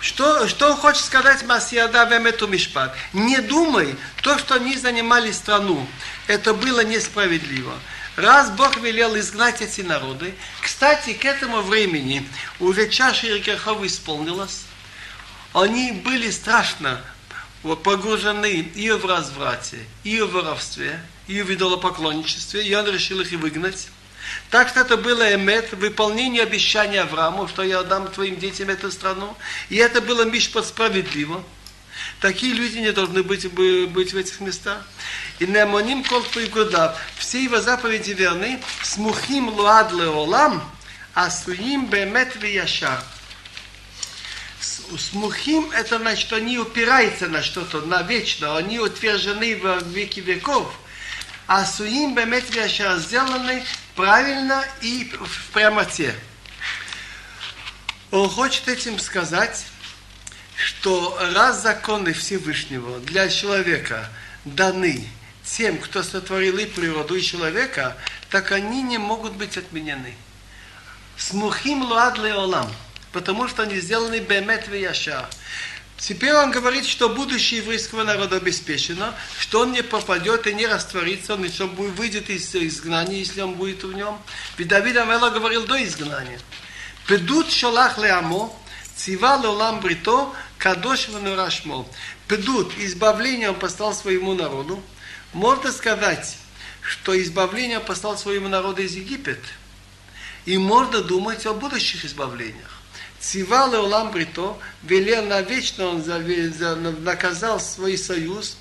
Что, 0.00 0.48
что 0.48 0.74
хочет 0.76 1.04
сказать 1.04 1.44
Масиада 1.44 2.04
Вемету 2.04 2.46
Мишпат? 2.46 2.96
Не 3.12 3.38
думай, 3.38 3.96
то, 4.22 4.38
что 4.38 4.54
они 4.54 4.76
занимали 4.76 5.30
страну, 5.30 5.86
это 6.26 6.54
было 6.54 6.82
несправедливо. 6.82 7.74
Раз 8.16 8.50
Бог 8.50 8.78
велел 8.78 9.18
изгнать 9.18 9.60
эти 9.60 9.82
народы, 9.82 10.34
кстати, 10.62 11.12
к 11.12 11.24
этому 11.24 11.60
времени 11.60 12.26
уже 12.58 12.88
чаша 12.88 13.28
Иркерхова 13.28 13.86
исполнилась, 13.86 14.62
они 15.52 15.92
были 15.92 16.30
страшно 16.30 17.00
погружены 17.84 18.60
и 18.60 18.90
в 18.90 19.04
разврате, 19.04 19.78
и 20.02 20.20
в 20.22 20.32
воровстве, 20.32 21.00
и 21.26 21.42
в 21.42 21.52
идолопоклонничестве, 21.52 22.66
и 22.66 22.74
он 22.74 22.86
решил 22.86 23.20
их 23.20 23.32
и 23.32 23.36
выгнать. 23.36 23.88
Так 24.50 24.68
что 24.68 24.80
это 24.80 24.96
было 24.96 25.34
эмет, 25.34 25.72
выполнение 25.72 26.42
обещания 26.42 27.02
Аврааму, 27.02 27.46
что 27.46 27.62
я 27.62 27.82
дам 27.84 28.08
твоим 28.08 28.36
детям 28.36 28.68
эту 28.68 28.90
страну. 28.90 29.36
И 29.68 29.76
это 29.76 30.00
было 30.00 30.24
мишпат 30.24 30.66
справедливо. 30.66 31.42
Такие 32.20 32.54
люди 32.54 32.78
не 32.78 32.92
должны 32.92 33.22
быть, 33.22 33.50
быть 33.52 34.12
в 34.12 34.16
этих 34.16 34.40
местах. 34.40 34.84
И 35.38 35.46
неамоним 35.46 36.02
кол 36.02 36.24
года. 36.52 36.96
Все 37.16 37.42
его 37.42 37.60
заповеди 37.60 38.10
верны. 38.10 38.60
Смухим 38.82 39.50
луад 39.50 39.92
леолам, 39.92 40.62
а 41.14 41.30
суим 41.30 41.86
бемет 41.86 42.34
вияшар 42.36 43.00
смухим, 44.98 45.70
это 45.72 45.98
значит, 45.98 46.32
они 46.32 46.58
упираются 46.58 47.28
на 47.28 47.42
что-то, 47.42 47.80
на 47.82 48.02
вечно, 48.02 48.56
они 48.56 48.78
утверждены 48.78 49.56
в 49.56 49.82
веки 49.88 50.20
веков. 50.20 50.72
А 51.46 51.64
суим 51.64 52.14
беметрия 52.14 52.68
сделаны 52.98 53.64
правильно 54.00 54.64
и 54.80 55.12
в 55.12 55.52
прямоте. 55.52 56.14
Он 58.10 58.30
хочет 58.30 58.66
этим 58.66 58.98
сказать, 58.98 59.66
что 60.56 61.18
раз 61.34 61.62
законы 61.62 62.14
Всевышнего 62.14 62.98
для 63.00 63.28
человека 63.28 64.08
даны 64.46 65.06
тем, 65.44 65.76
кто 65.76 66.02
сотворил 66.02 66.56
и 66.56 66.64
природу, 66.64 67.14
и 67.14 67.20
человека, 67.22 67.94
так 68.30 68.52
они 68.52 68.82
не 68.82 68.96
могут 68.96 69.34
быть 69.34 69.58
отменены. 69.58 70.14
Смухим 71.18 71.82
луад 71.82 72.16
леолам– 72.16 72.72
потому 73.12 73.48
что 73.48 73.62
они 73.62 73.80
сделаны 73.80 74.20
бемет 74.20 74.72
яша. 74.72 75.28
Теперь 76.00 76.32
он 76.32 76.50
говорит, 76.50 76.86
что 76.86 77.10
будущее 77.10 77.60
еврейского 77.60 78.04
народа 78.04 78.36
обеспечено, 78.36 79.14
что 79.38 79.60
он 79.60 79.72
не 79.72 79.82
попадет 79.82 80.46
и 80.46 80.54
не 80.54 80.66
растворится, 80.66 81.34
он 81.34 81.44
еще 81.44 81.66
выйдет 81.66 82.30
из 82.30 82.54
изгнания, 82.54 83.18
если 83.18 83.42
он 83.42 83.52
будет 83.52 83.84
в 83.84 83.92
нем. 83.92 84.18
Ведь 84.56 84.68
Давид 84.68 84.96
Амела 84.96 85.28
говорил 85.28 85.66
до 85.66 85.82
изгнания. 85.84 86.40
Педут 87.06 87.52
шолах 87.52 87.98
леамо, 87.98 88.50
цива 88.96 89.38
леолам 89.42 89.80
брито, 89.80 90.32
кадош 90.56 91.08
венурашмо. 91.08 91.86
Педут, 92.26 92.72
избавление 92.78 93.50
он 93.50 93.56
послал 93.56 93.92
своему 93.92 94.32
народу. 94.32 94.82
Можно 95.34 95.70
сказать, 95.70 96.38
что 96.80 97.20
избавление 97.20 97.78
он 97.78 97.84
послал 97.84 98.16
своему 98.16 98.48
народу 98.48 98.80
из 98.80 98.94
Египет. 98.94 99.40
И 100.46 100.56
можно 100.56 101.02
думать 101.02 101.44
о 101.44 101.52
будущих 101.52 102.06
избавлениях. 102.06 102.79
Цива 103.20 103.68
Леолам 103.70 104.10
Брито, 104.10 104.58
велел 104.82 105.26
навечно 105.26 105.88
он 105.88 107.04
наказал 107.04 107.60
свой 107.60 107.98
союз, 107.98 108.56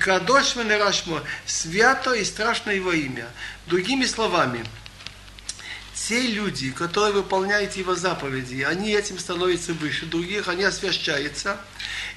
Кадош 0.00 0.56
Венерашмо, 0.56 1.22
свято 1.46 2.12
и 2.12 2.24
страшно 2.24 2.70
его 2.70 2.92
имя. 2.92 3.28
Другими 3.66 4.04
словами, 4.04 4.64
те 5.94 6.22
люди, 6.22 6.70
которые 6.70 7.12
выполняют 7.12 7.76
его 7.76 7.94
заповеди, 7.94 8.62
они 8.62 8.92
этим 8.92 9.18
становятся 9.18 9.74
выше 9.74 10.06
других, 10.06 10.48
они 10.48 10.64
освящаются. 10.64 11.60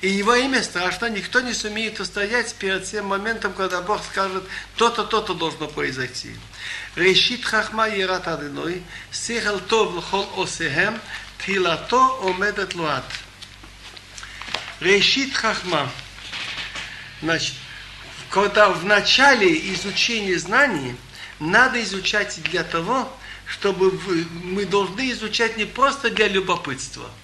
И 0.01 0.09
его 0.09 0.35
имя 0.35 0.63
страшно, 0.63 1.09
никто 1.09 1.41
не 1.41 1.53
сумеет 1.53 1.99
устоять 1.99 2.53
перед 2.55 2.85
тем 2.85 3.07
моментом, 3.07 3.53
когда 3.53 3.81
Бог 3.81 4.03
скажет, 4.03 4.43
то-то, 4.77 5.03
то-то 5.03 5.33
должно 5.33 5.67
произойти. 5.67 6.35
Решит 6.95 7.43
хахма 7.43 7.89
ерат 7.89 8.27
адыной, 8.27 8.83
сехал 9.11 9.59
тов 9.59 9.95
лхол 9.95 10.43
осехем, 10.43 10.99
תהילתו 11.40 12.18
עומדת 12.20 12.74
לועת. 12.74 13.12
Решит 14.80 15.34
Хахма. 15.34 15.88
Значит, 17.22 17.54
когда 18.28 18.68
в 18.68 18.84
начале 18.84 19.72
изучения 19.72 20.38
знаний 20.38 20.96
надо 21.40 21.82
изучать 21.82 22.42
для 22.42 22.62
того, 22.62 23.10
чтобы 23.46 23.98
мы 24.42 24.66
должны 24.66 25.10
изучать 25.12 25.56
не 25.56 25.64
просто 25.64 26.10
для 26.10 26.28
любопытства – 26.28 27.19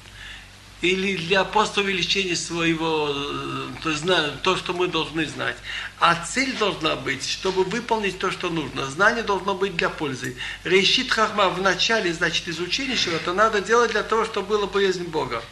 или 0.81 1.17
для 1.17 1.43
просто 1.43 1.81
увеличения 1.81 2.35
своего, 2.35 3.09
э, 3.09 3.67
то, 3.81 4.31
то, 4.43 4.57
что 4.57 4.73
мы 4.73 4.87
должны 4.87 5.25
знать. 5.25 5.55
А 5.99 6.15
цель 6.23 6.55
должна 6.57 6.95
быть, 6.95 7.27
чтобы 7.27 7.63
выполнить 7.63 8.19
то, 8.19 8.29
что 8.29 8.49
нужно. 8.49 8.85
Знание 8.85 9.23
должно 9.23 9.55
быть 9.55 9.75
для 9.75 9.89
пользы. 9.89 10.37
Решит 10.63 11.11
хахма 11.11 11.49
в 11.49 11.61
начале, 11.61 12.13
значит, 12.13 12.47
изучения 12.47 12.95
чего-то 12.95 13.33
надо 13.33 13.61
делать 13.61 13.91
для 13.91 14.03
того, 14.03 14.25
чтобы 14.25 14.49
было 14.49 14.65
боязнь 14.67 15.05
Бога. 15.05 15.43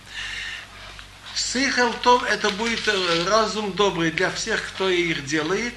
Сыхалтов 1.34 2.24
это 2.24 2.50
будет 2.52 2.88
э, 2.88 3.24
разум 3.28 3.74
добрый 3.74 4.12
для 4.12 4.30
всех, 4.30 4.64
кто 4.68 4.90
их 4.90 5.26
делает, 5.26 5.74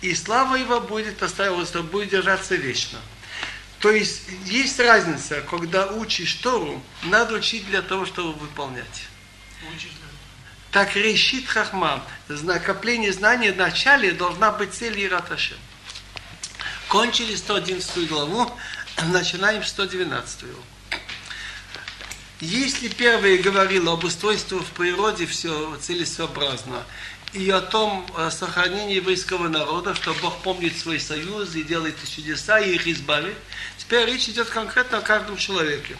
и 0.00 0.14
слава 0.14 0.56
его 0.56 0.80
будет 0.80 1.22
оставаться, 1.22 1.82
будет 1.82 2.10
держаться 2.10 2.56
вечно. 2.56 2.98
То 3.80 3.90
есть 3.90 4.22
есть 4.46 4.80
разница, 4.80 5.40
когда 5.42 5.86
учишь 5.86 6.34
Тору, 6.34 6.82
надо 7.04 7.34
учить 7.34 7.66
для 7.66 7.82
того, 7.82 8.06
чтобы 8.06 8.32
выполнять. 8.32 9.04
Так 10.72 10.96
решит 10.96 11.46
Хахма, 11.46 12.04
накопление 12.28 13.12
знаний 13.12 13.50
в 13.50 13.56
начале 13.56 14.12
должна 14.12 14.50
быть 14.50 14.74
цель 14.74 15.02
Ираташем. 15.04 15.56
Кончили 16.88 17.36
111 17.36 18.08
главу, 18.08 18.50
начинаем 19.06 19.62
112. 19.62 20.44
Если 22.40 22.88
первый 22.88 23.38
говорил 23.38 23.90
об 23.90 24.04
устройстве 24.04 24.58
в 24.58 24.70
природе 24.72 25.26
все 25.26 25.76
целесообразно, 25.80 26.84
и 27.32 27.50
о 27.50 27.60
том 27.60 28.06
о 28.16 28.30
сохранении 28.30 28.96
еврейского 28.96 29.48
народа, 29.48 29.94
что 29.94 30.14
Бог 30.14 30.38
помнит 30.42 30.76
свой 30.78 30.98
союз 30.98 31.54
и 31.54 31.62
делает 31.62 31.96
чудеса, 32.08 32.58
и 32.58 32.74
их 32.74 32.86
избавит. 32.86 33.36
Теперь 33.76 34.06
речь 34.06 34.28
идет 34.28 34.48
конкретно 34.48 34.98
о 34.98 35.02
каждом 35.02 35.36
человеке. 35.36 35.96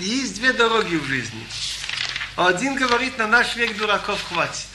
Есть 0.00 0.34
две 0.34 0.52
дороги 0.52 0.96
в 0.96 1.04
жизни. 1.04 1.46
Один 2.36 2.74
говорит, 2.74 3.16
на 3.18 3.26
наш 3.26 3.56
век 3.56 3.76
дураков 3.76 4.22
хватит. 4.28 4.66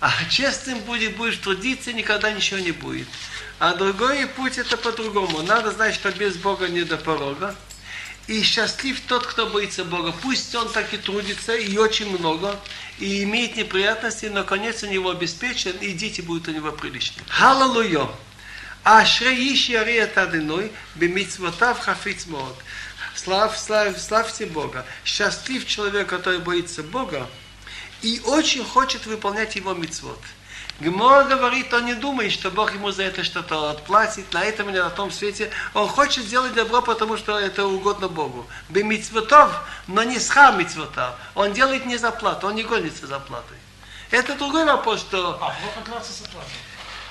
А 0.00 0.10
честным 0.28 0.80
будет, 0.80 1.16
будешь 1.16 1.36
трудиться, 1.36 1.92
никогда 1.92 2.32
ничего 2.32 2.58
не 2.58 2.72
будет. 2.72 3.06
А 3.60 3.74
другой 3.74 4.26
путь 4.26 4.58
это 4.58 4.76
по-другому. 4.76 5.42
Надо 5.42 5.70
знать, 5.70 5.94
что 5.94 6.10
без 6.10 6.36
Бога 6.36 6.66
не 6.66 6.82
до 6.82 6.96
порога. 6.96 7.54
И 8.28 8.42
счастлив 8.42 9.00
тот, 9.08 9.26
кто 9.26 9.46
боится 9.46 9.84
Бога. 9.84 10.14
Пусть 10.22 10.54
он 10.54 10.70
так 10.70 10.94
и 10.94 10.96
трудится, 10.96 11.54
и 11.54 11.76
очень 11.76 12.16
много, 12.16 12.58
и 12.98 13.24
имеет 13.24 13.56
неприятности, 13.56 14.26
но 14.26 14.44
конец 14.44 14.82
у 14.84 14.86
него 14.86 15.10
обеспечен, 15.10 15.72
и 15.80 15.92
дети 15.92 16.20
будут 16.20 16.48
у 16.48 16.52
него 16.52 16.70
приличные. 16.70 17.24
Халалуйо. 17.28 18.14
Ашрей 18.84 19.52
ищи 19.54 19.74
арият 19.74 20.16
адыной, 20.18 20.72
бемитсвотав 20.94 21.80
хафиц 21.80 22.26
мод. 22.26 22.56
Слав, 23.14 23.58
слав, 23.58 23.98
славьте 24.00 24.46
Бога. 24.46 24.86
Счастлив 25.04 25.66
человек, 25.66 26.08
который 26.08 26.38
боится 26.38 26.82
Бога, 26.82 27.28
и 28.02 28.20
очень 28.24 28.64
хочет 28.64 29.06
выполнять 29.06 29.56
его 29.56 29.74
мицвод. 29.74 30.18
Гмор 30.80 31.24
говорит, 31.24 31.72
он 31.74 31.84
не 31.86 31.94
думает, 31.94 32.32
что 32.32 32.50
Бог 32.50 32.72
ему 32.74 32.90
за 32.90 33.04
это 33.04 33.22
что-то 33.22 33.70
отплатит, 33.70 34.32
на 34.32 34.42
этом 34.42 34.68
или 34.70 34.78
на 34.78 34.90
том 34.90 35.12
свете. 35.12 35.50
Он 35.74 35.86
хочет 35.86 36.24
сделать 36.24 36.54
добро, 36.54 36.82
потому 36.82 37.16
что 37.16 37.38
это 37.38 37.66
угодно 37.66 38.08
Богу. 38.08 38.46
Бемицвотов, 38.68 39.52
но 39.86 40.02
не 40.02 40.18
сха 40.18 40.50
мицвотов. 40.52 41.14
Он 41.34 41.52
делает 41.52 41.86
не 41.86 41.98
за 41.98 42.10
плату, 42.10 42.48
он 42.48 42.56
не 42.56 42.64
гонится 42.64 43.06
за 43.06 43.20
платой. 43.20 43.56
Это 44.10 44.34
другой 44.34 44.64
вопрос, 44.64 45.00
что 45.00 45.38
А, 45.40 45.54
Бог 45.64 45.76
отплатит 45.78 46.10
за 46.16 46.24
плату. 46.28 46.48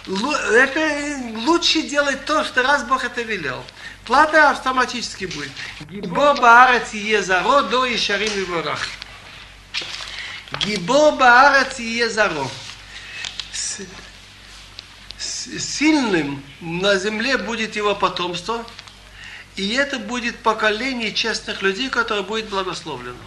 лу- 0.07 0.35
это 0.35 1.39
лучше 1.45 1.83
делать 1.83 2.25
то, 2.25 2.43
что 2.43 2.63
раз 2.63 2.83
Бог 2.83 3.05
это 3.05 3.21
велел. 3.21 3.63
Плата 4.05 4.49
автоматически 4.49 5.25
будет. 5.25 5.51
Гибо 5.89 6.33
баарец 6.33 6.91
езаро 6.93 7.61
до 7.61 7.85
и 7.85 7.95
шарим 7.97 8.33
и 8.33 8.43
ворах. 8.43 8.79
Гибо 10.59 11.11
баарец 11.11 11.79
езаро 11.79 12.49
с, 13.61 13.79
с 15.17 15.59
сильным 15.59 16.43
на 16.61 16.97
земле 16.97 17.37
будет 17.37 17.75
его 17.75 17.95
потомство, 17.95 18.65
и 19.55 19.73
это 19.73 19.99
будет 19.99 20.39
поколение 20.39 21.13
честных 21.13 21.61
людей, 21.61 21.89
которое 21.89 22.23
будет 22.23 22.49
благословлено. 22.49 23.19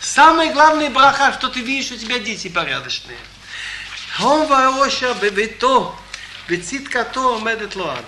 Самый 0.00 0.52
главный 0.52 0.88
браха, 0.88 1.32
что 1.32 1.48
ты 1.48 1.60
видишь, 1.60 1.92
у 1.92 1.96
тебя 1.96 2.18
дети 2.18 2.48
порядочные. 2.48 3.16
Он 4.20 4.46
вороша 4.46 5.14
бебето, 5.14 5.94
бецит-като 6.48 7.36
омедет 7.36 7.76
лоад. 7.76 8.04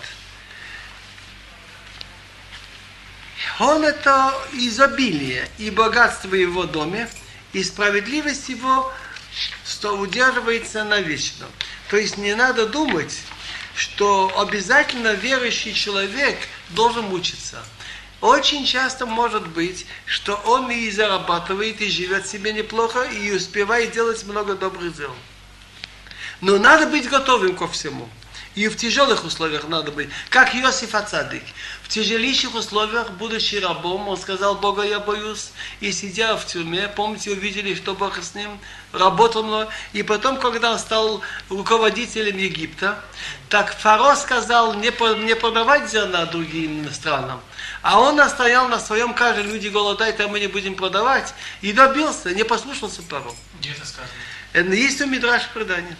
Он 3.60 3.84
это 3.84 4.34
изобилие 4.52 5.48
и 5.58 5.70
богатство 5.70 6.34
его 6.34 6.64
доме, 6.64 7.08
и 7.52 7.62
справедливость 7.62 8.48
его– 8.48 8.92
что 9.66 9.96
удерживается 9.96 10.84
навечно. 10.84 11.46
То 11.90 11.96
есть 11.96 12.16
не 12.18 12.34
надо 12.34 12.66
думать, 12.66 13.18
что 13.74 14.32
обязательно 14.38 15.12
верующий 15.12 15.74
человек 15.74 16.38
должен 16.70 17.04
мучиться. 17.04 17.62
Очень 18.20 18.64
часто 18.64 19.04
может 19.04 19.46
быть, 19.48 19.86
что 20.06 20.34
он 20.46 20.70
и 20.70 20.90
зарабатывает, 20.90 21.80
и 21.80 21.90
живет 21.90 22.26
себе 22.26 22.52
неплохо, 22.52 23.02
и 23.02 23.30
успевает 23.32 23.92
делать 23.92 24.24
много 24.24 24.54
добрых 24.54 24.96
дел. 24.96 25.14
Но 26.40 26.58
надо 26.58 26.86
быть 26.86 27.08
готовым 27.08 27.54
ко 27.54 27.68
всему. 27.68 28.08
И 28.54 28.68
в 28.68 28.76
тяжелых 28.76 29.24
условиях 29.24 29.66
надо 29.68 29.90
быть. 29.90 30.08
Как 30.30 30.54
Иосиф 30.54 30.94
Ацадик. 30.94 31.42
В 31.82 31.88
тяжелейших 31.88 32.54
условиях, 32.54 33.10
будучи 33.12 33.56
рабом, 33.56 34.08
он 34.08 34.16
сказал, 34.16 34.54
Бога 34.54 34.82
я 34.82 35.00
боюсь. 35.00 35.50
И 35.80 35.90
сидя 35.90 36.36
в 36.36 36.46
тюрьме, 36.46 36.88
помните, 36.88 37.32
увидели, 37.32 37.74
что 37.74 37.94
Бог 37.94 38.22
с 38.22 38.34
ним 38.34 38.60
работал 38.92 39.42
много. 39.42 39.68
И 39.92 40.04
потом, 40.04 40.38
когда 40.38 40.72
он 40.72 40.78
стал 40.78 41.20
руководителем 41.48 42.36
Египта, 42.38 43.02
так 43.48 43.76
Фаро 43.76 44.14
сказал 44.14 44.74
не, 44.74 44.90
не 45.24 45.34
продавать 45.34 45.90
зерна 45.90 46.24
другим 46.26 46.88
странам. 46.92 47.40
А 47.82 48.00
он 48.00 48.16
настоял 48.16 48.68
на 48.68 48.78
своем, 48.78 49.14
каждый 49.14 49.44
люди 49.44 49.66
голодают, 49.66 50.20
а 50.20 50.28
мы 50.28 50.38
не 50.38 50.46
будем 50.46 50.76
продавать. 50.76 51.34
И 51.60 51.72
добился, 51.72 52.32
не 52.32 52.44
послушался 52.44 53.02
Фаро. 53.02 53.32
Где 53.58 53.72
это 53.72 53.84
сказано? 53.84 54.12
Это 54.52 54.72
есть 54.72 55.00
у 55.00 55.06
Мидраш 55.06 55.48
предание 55.52 55.96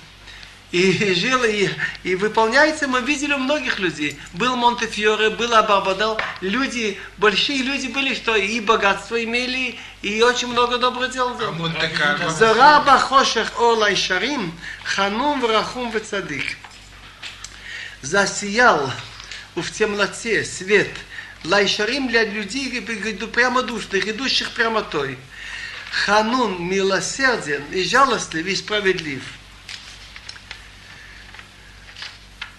и 0.74 1.14
жил, 1.14 1.44
и, 1.44 1.68
и 2.02 2.16
выполняется, 2.16 2.88
мы 2.88 3.00
видели 3.00 3.32
у 3.32 3.38
многих 3.38 3.78
людей. 3.78 4.18
Был 4.32 4.56
Монтефьоре, 4.56 5.30
был 5.30 5.54
Абарбадал. 5.54 6.20
Люди, 6.40 6.98
большие 7.16 7.62
люди 7.62 7.86
были, 7.86 8.12
что 8.12 8.34
и 8.34 8.58
богатство 8.58 9.22
имели, 9.22 9.78
и 10.02 10.20
очень 10.20 10.48
много 10.48 10.78
добрых 10.78 11.12
дел 11.12 11.38
делали. 11.38 11.80
А 12.24 12.28
Зара 12.30 12.80
бахошех 12.80 13.52
олай 13.60 13.94
шарим, 13.94 14.52
ханум 14.82 15.40
врахум 15.40 15.92
вецадик. 15.92 16.56
Засиял 18.02 18.90
в 19.54 19.70
темноте 19.70 20.44
свет 20.44 20.90
лайшарим 21.44 22.08
для 22.08 22.24
людей 22.24 22.84
ну, 23.20 23.28
прямо 23.28 23.62
душных, 23.62 24.08
идущих 24.08 24.50
прямо 24.50 24.82
той. 24.82 25.18
Ханун 25.92 26.66
милосерден 26.68 27.62
и 27.70 27.84
жалостлив 27.84 28.44
и 28.44 28.56
справедлив. 28.56 29.22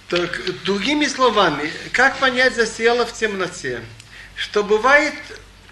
Так, 0.09 0.39
другими 0.63 1.07
словами, 1.07 1.71
как 1.91 2.17
понять 2.19 2.55
засияло 2.55 3.05
в 3.05 3.13
темноте? 3.13 3.81
Что 4.35 4.63
бывает 4.63 5.15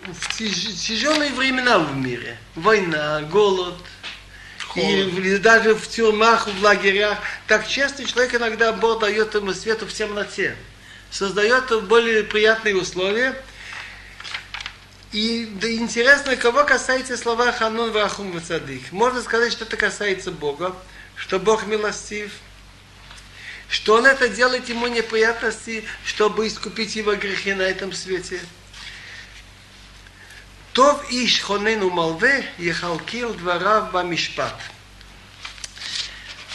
в 0.07 0.39
тяж- 0.39 0.73
тяжелые 0.87 1.31
времена 1.31 1.77
в 1.79 1.95
мире. 1.95 2.37
Война, 2.55 3.21
голод, 3.21 3.75
и 4.75 5.03
в- 5.03 5.39
даже 5.41 5.75
в 5.75 5.87
тюрьмах, 5.87 6.47
в 6.47 6.63
лагерях. 6.63 7.19
Так 7.47 7.67
часто 7.67 8.05
человек 8.05 8.33
иногда 8.35 8.71
Бог 8.73 9.01
дает 9.01 9.35
ему 9.35 9.53
свету 9.53 9.85
в 9.85 9.93
темноте. 9.93 10.55
Создает 11.11 11.83
более 11.85 12.23
приятные 12.23 12.75
условия. 12.75 13.35
И 15.11 15.45
да, 15.61 15.71
интересно, 15.71 16.35
кого 16.35 16.63
касается 16.63 17.17
слова 17.17 17.51
Ханун 17.51 17.91
Вахум 17.91 18.31
Вацадик. 18.31 18.91
Можно 18.91 19.21
сказать, 19.21 19.51
что 19.51 19.63
это 19.63 19.77
касается 19.77 20.31
Бога, 20.31 20.75
что 21.15 21.37
Бог 21.37 21.67
милостив, 21.67 22.31
что 23.73 23.95
он 23.95 24.05
это 24.05 24.29
делает 24.29 24.69
ему 24.69 24.85
неприятности, 24.85 25.83
чтобы 26.05 26.45
искупить 26.45 26.95
его 26.95 27.15
грехи 27.15 27.55
на 27.55 27.63
этом 27.63 27.91
свете. 27.91 28.39
Тов 30.73 31.03
иш 31.11 31.41
хонену 31.41 31.89
малве 31.89 32.47
ехалкил 32.59 33.33
в 33.33 34.03
Мишпат. 34.03 34.55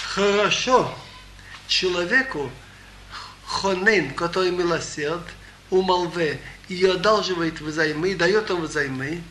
Хорошо 0.04 0.96
человеку, 1.66 2.52
хонен, 3.44 4.14
который 4.14 4.52
милосерд, 4.52 5.26
умалве, 5.70 6.40
и 6.68 6.84
одалживает 6.86 7.60
взаймы, 7.60 8.14
дает 8.14 8.48
им 8.50 8.60
взаймы, 8.60 9.24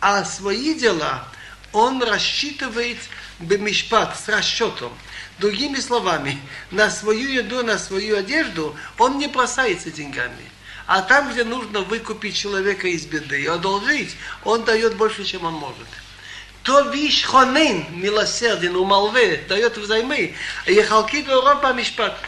а 0.00 0.24
свои 0.24 0.74
дела 0.74 1.26
он 1.72 2.00
рассчитывает 2.04 2.98
бемишпат 3.40 4.16
с 4.16 4.28
расчетом– 4.28 4.96
Другими 5.38 5.76
словами, 5.80 6.40
на 6.70 6.90
свою 6.90 7.28
еду, 7.28 7.62
на 7.62 7.78
свою 7.78 8.16
одежду 8.16 8.74
он 8.98 9.18
не 9.18 9.26
бросается 9.26 9.90
деньгами. 9.90 10.50
А 10.86 11.02
там, 11.02 11.30
где 11.30 11.44
нужно 11.44 11.80
выкупить 11.80 12.36
человека 12.36 12.88
из 12.88 13.04
беды 13.04 13.42
и 13.42 13.46
одолжить, 13.46 14.16
он 14.44 14.64
дает 14.64 14.96
больше, 14.96 15.24
чем 15.24 15.44
он 15.44 15.54
может. 15.54 15.86
То 16.62 16.90
виш 16.90 17.24
хонен, 17.24 17.86
милосерден, 17.90 18.76
умолве, 18.76 19.44
дает 19.48 19.76
взаймы, 19.76 20.34
ехалки 20.66 21.16
Европа 21.16 21.72
мишпат. 21.72 22.18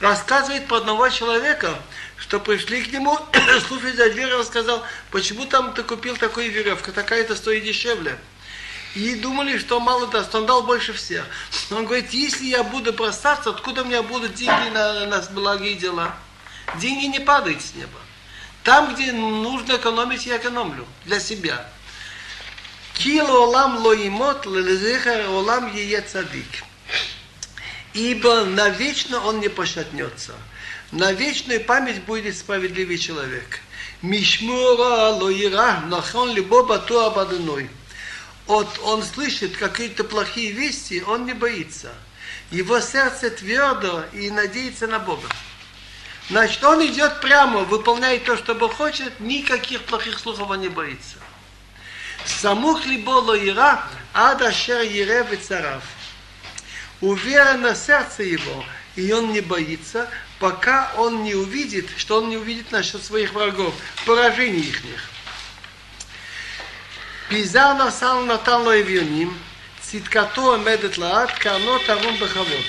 Рассказывает 0.00 0.66
про 0.66 0.78
одного 0.78 1.08
человека, 1.08 1.78
что 2.16 2.40
пришли 2.40 2.82
к 2.82 2.92
нему, 2.92 3.18
слушай 3.68 3.92
за 3.92 4.10
дверь, 4.10 4.34
он 4.34 4.44
сказал, 4.44 4.82
почему 5.10 5.44
там 5.46 5.74
ты 5.74 5.82
купил 5.82 6.16
такую 6.16 6.50
веревку, 6.50 6.92
такая-то 6.92 7.36
стоит 7.36 7.64
дешевле. 7.64 8.18
И 8.96 9.14
думали, 9.14 9.58
что 9.58 9.78
мало 9.78 10.06
даст, 10.06 10.34
он 10.34 10.46
дал 10.46 10.62
больше 10.62 10.94
всех. 10.94 11.26
Он 11.70 11.84
говорит, 11.84 12.14
если 12.14 12.46
я 12.46 12.64
буду 12.64 12.94
бросаться, 12.94 13.50
откуда 13.50 13.82
у 13.82 13.84
меня 13.84 14.02
будут 14.02 14.32
деньги 14.32 14.70
на, 14.70 15.04
на 15.04 15.20
благие 15.32 15.74
дела? 15.74 16.16
Деньги 16.80 17.04
не 17.04 17.20
падают 17.20 17.60
с 17.60 17.74
неба. 17.74 17.98
Там, 18.64 18.94
где 18.94 19.12
нужно 19.12 19.76
экономить, 19.76 20.24
я 20.24 20.38
экономлю 20.38 20.86
для 21.04 21.20
себя. 21.20 21.68
Кило 22.94 23.42
олам 23.42 23.84
лоимот, 23.84 24.46
олам. 24.46 25.70
Ибо 27.92 28.44
навечно 28.46 29.20
он 29.26 29.40
не 29.40 29.50
пошатнется. 29.50 30.32
На 30.90 31.12
вечную 31.12 31.62
память 31.62 32.02
будет 32.04 32.34
справедливый 32.34 32.96
человек. 32.96 33.60
Мишмура 34.00 35.10
лоира, 35.10 35.82
нахон 35.88 36.32
либо 36.32 36.62
бату 36.62 36.98
абадыной. 36.98 37.68
Вот 38.46 38.68
он 38.84 39.02
слышит 39.02 39.56
какие-то 39.56 40.04
плохие 40.04 40.52
вести, 40.52 41.02
он 41.02 41.26
не 41.26 41.32
боится. 41.32 41.92
Его 42.50 42.80
сердце 42.80 43.30
твердо 43.30 44.04
и 44.12 44.30
надеется 44.30 44.86
на 44.86 45.00
Бога. 45.00 45.28
Значит, 46.30 46.62
он 46.64 46.84
идет 46.86 47.20
прямо, 47.20 47.60
выполняет 47.60 48.24
то, 48.24 48.36
что 48.36 48.54
Бог 48.54 48.74
хочет, 48.74 49.18
никаких 49.20 49.82
плохих 49.82 50.18
слухов 50.18 50.48
он 50.50 50.60
не 50.60 50.68
боится. 50.68 51.16
Самух 52.24 52.84
либо 52.86 53.10
лоира, 53.10 53.88
ада 54.12 54.52
шер 54.52 54.82
ере 54.82 55.24
царав. 55.36 55.82
Уверено 57.00 57.74
сердце 57.74 58.22
его, 58.22 58.64
и 58.96 59.12
он 59.12 59.32
не 59.32 59.40
боится, 59.40 60.08
пока 60.40 60.92
он 60.96 61.22
не 61.22 61.34
увидит, 61.34 61.88
что 61.96 62.18
он 62.18 62.28
не 62.28 62.36
увидит 62.36 62.72
насчет 62.72 63.04
своих 63.04 63.32
врагов, 63.32 63.74
поражений 64.04 64.60
их. 64.60 65.10
פיזר 67.27 67.73
נוסל 67.73 68.13
נתן 68.27 68.61
לו 68.61 68.79
אביונים, 68.79 69.37
צדקתו 69.81 70.41
עומדת 70.41 70.97
לאט, 70.97 71.31
קרנו 71.39 71.79
תרום 71.79 72.19
בכבוד. 72.19 72.65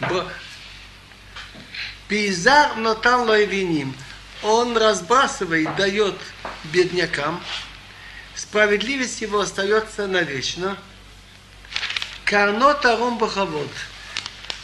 Б- 0.00 0.28
Пейзар 2.08 2.74
нотан 2.76 3.22
лоевиним. 3.22 3.96
Он 4.42 4.76
разбрасывает, 4.76 5.74
дает 5.76 6.14
беднякам. 6.64 7.42
Справедливость 8.34 9.22
его 9.22 9.40
остается 9.40 10.06
навечно. 10.06 10.76
Карно 12.26 12.74
таром 12.74 13.16
бахавод. 13.16 13.70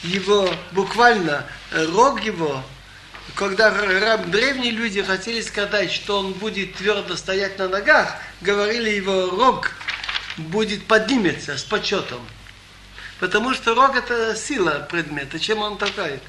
Его, 0.03 0.53
буквально, 0.72 1.47
э, 1.70 1.87
рог 1.87 2.22
его, 2.22 2.62
когда 3.36 4.18
древние 4.18 4.72
люди 4.72 5.04
хотели 5.04 5.42
сказать, 5.42 5.92
что 5.92 6.20
он 6.20 6.34
будет 6.34 6.76
твердо 6.76 7.16
стоять 7.16 7.60
на 7.60 7.68
ногах, 7.68 8.16
говорили 8.42 8.90
его 8.90 9.30
рог 9.30 9.72
будет 10.38 10.86
поднимется 10.86 11.58
с 11.58 11.64
почетом. 11.64 12.26
Потому 13.20 13.54
что 13.54 13.76
рог 13.76 13.96
это 13.96 14.36
сила 14.36 14.88
предмета, 14.90 15.40
чем 15.40 15.62
он 15.62 15.78
такая. 15.78 16.20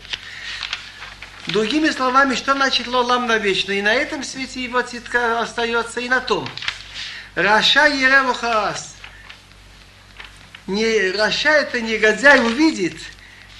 Другими 1.47 1.91
словами, 1.91 2.35
что 2.35 2.55
значит 2.55 2.89
לעולם 2.89 3.27
навечно? 3.27 3.73
И 3.73 3.83
на 3.83 3.95
этом 3.95 4.25
свете 4.25 4.63
его 4.63 4.83
צדקה 4.83 5.41
остается, 5.41 6.01
и 6.01 6.09
на 6.09 6.21
том. 6.21 6.49
רשע 7.37 7.87
יראה. 7.87 8.35
Не, 10.67 11.13
רשע 11.13 11.51
это 11.51 11.81
негодяй 11.81 12.41
увидит, 12.41 12.97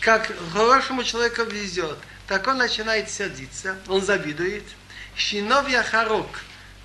как 0.01 0.33
хорошему 0.53 1.05
человеку 1.05 1.45
везет. 1.45 1.99
Так 2.27 2.47
он 2.49 2.59
начинает 2.59 3.09
сердиться, 3.09 3.77
он 3.89 4.03
завидует. 4.03 4.65
Шинов 5.15 5.69
Яхарок 5.69 6.27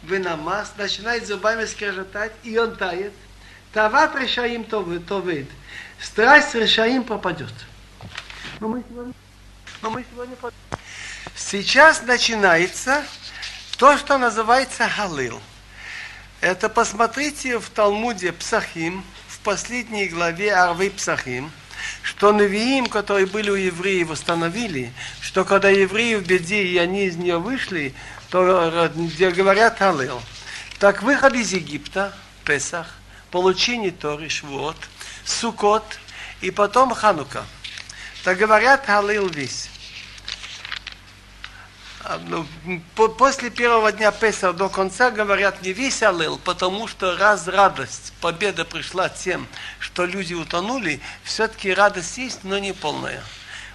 вынамас, 0.04 0.74
начинает 0.78 1.26
зубами 1.28 1.66
скрежетать, 1.66 2.32
и 2.44 2.58
он 2.58 2.76
тает. 2.76 3.14
Тават 3.74 4.16
решаим 4.16 4.64
товид. 4.66 5.50
Страсть 6.00 6.54
решаим 6.56 7.04
пропадет. 7.04 7.54
Но 8.60 8.68
мы 8.68 8.84
сегодня, 8.88 9.14
но 9.82 9.90
мы 9.90 10.06
сегодня 10.12 10.36
Сейчас 11.36 12.04
начинается 12.04 13.04
то, 13.78 13.98
что 13.98 14.18
называется 14.18 14.88
Халил. 14.88 15.42
Это 16.42 16.70
посмотрите 16.70 17.60
в 17.60 17.70
Талмуде 17.70 18.32
Псахим, 18.34 19.04
в 19.28 19.40
последней 19.40 20.08
главе 20.08 20.54
Арвы 20.54 20.90
Псахим, 20.90 21.52
что 22.04 22.32
Навиим, 22.32 22.88
которые 22.88 23.26
были 23.26 23.50
у 23.50 23.56
евреев, 23.56 24.10
установили, 24.10 24.94
что 25.22 25.46
когда 25.46 25.70
евреи 25.70 26.16
в 26.16 26.26
беде 26.26 26.64
и 26.64 26.78
они 26.78 27.06
из 27.06 27.16
нее 27.16 27.38
вышли, 27.38 27.94
то 28.30 28.44
э, 28.46 28.92
где 28.96 29.32
говорят 29.32 29.78
Халил. 29.78 30.22
Так 30.80 31.04
выход 31.04 31.34
из 31.34 31.54
Египта, 31.54 32.14
Песах, 32.46 32.88
получение 33.30 33.92
Торы, 33.92 34.30
Швуот, 34.30 34.78
Сукот 35.26 36.00
и 36.42 36.52
потом 36.52 36.94
Ханука. 36.94 37.46
Так 38.24 38.38
говорят 38.38 38.86
Халил 38.86 39.28
весь. 39.28 39.70
А, 42.04 42.20
ну, 42.26 42.46
по- 42.96 43.10
После 43.10 43.50
первого 43.50 43.92
дня 43.92 44.12
Песа 44.12 44.54
до 44.54 44.70
конца 44.70 45.12
говорят 45.12 45.62
не 45.62 45.72
весь 45.72 46.02
Аллел, 46.02 46.38
потому 46.40 46.88
что 46.88 47.16
раз 47.16 47.48
радость, 47.48 48.14
победа 48.22 48.66
пришла 48.66 49.10
тем, 49.10 49.48
что 49.80 50.06
люди 50.06 50.34
утонули, 50.34 51.00
все-таки 51.24 51.72
радость 51.74 52.18
есть, 52.18 52.44
но 52.44 52.58
не 52.58 52.74
полная. 52.74 53.22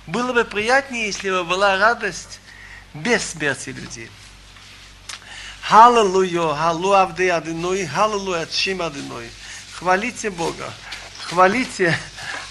Было 0.06 0.32
бы 0.32 0.44
приятнее, 0.44 1.06
если 1.06 1.30
бы 1.30 1.44
была 1.44 1.78
радость 1.78 2.40
без 2.94 3.30
смерти 3.30 3.70
людей. 3.70 4.10
Халлелуя, 5.62 6.54
халу 6.54 6.92
авды 6.92 7.30
адиной, 7.30 7.86
халлелуя 7.86 8.46
чим 8.46 8.82
адиной. 8.82 9.30
Хвалите 9.78 10.30
Бога, 10.30 10.72
хвалите 11.28 11.96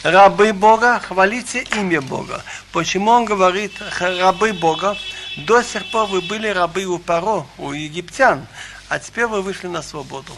рабы 0.03 0.53
Бога, 0.53 0.99
хвалите 0.99 1.63
имя 1.76 2.01
Бога. 2.01 2.43
Почему 2.71 3.11
он 3.11 3.26
говорит 3.26 3.73
рабы 3.99 4.53
Бога? 4.53 4.97
До 5.38 5.62
сих 5.64 5.90
пор 5.92 6.08
вы 6.08 6.22
были 6.22 6.48
рабы 6.48 6.86
у 6.86 6.98
Паро, 6.98 7.46
у 7.58 7.72
египтян, 7.74 8.48
а 8.88 9.00
теперь 9.00 9.26
вы 9.26 9.42
вышли 9.42 9.68
на 9.68 9.82
свободу. 9.82 10.32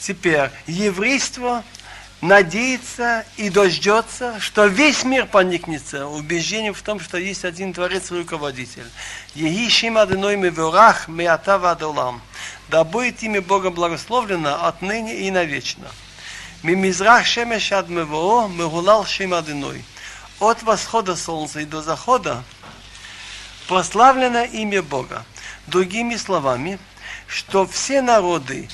Теперь 0.00 0.50
еврейство 0.66 1.62
надеется 2.22 3.26
и 3.36 3.50
дождется, 3.50 4.40
что 4.40 4.66
весь 4.66 5.04
мир 5.04 5.26
поникнется 5.26 6.06
убеждением 6.06 6.72
в 6.72 6.80
том, 6.80 6.98
что 6.98 7.18
есть 7.18 7.44
один 7.44 7.74
Творец 7.74 8.10
и 8.10 8.14
Руководитель. 8.14 8.86
Еги 9.34 9.68
шим 9.68 9.98
адыной 9.98 10.36
меверах 10.36 11.08
меата 11.08 11.58
вадолам. 11.58 12.22
Да 12.68 12.84
будет 12.84 13.22
имя 13.22 13.42
Бога 13.42 13.70
благословлено 13.70 14.66
отныне 14.66 15.26
и 15.26 15.30
навечно. 15.30 15.88
Мимизрах 16.62 17.26
шемеш 17.26 17.70
ад 17.72 17.90
мевоо 17.90 18.48
мегулал 18.48 19.04
шим 19.04 19.34
адыной. 19.34 19.84
От 20.40 20.62
восхода 20.62 21.16
солнца 21.16 21.60
и 21.60 21.64
до 21.64 21.82
захода 21.82 22.42
прославлено 23.68 24.44
имя 24.44 24.82
Бога. 24.82 25.24
Другими 25.66 26.16
словами, 26.16 26.78
что 27.26 27.66
все 27.66 28.00
народы, 28.00 28.68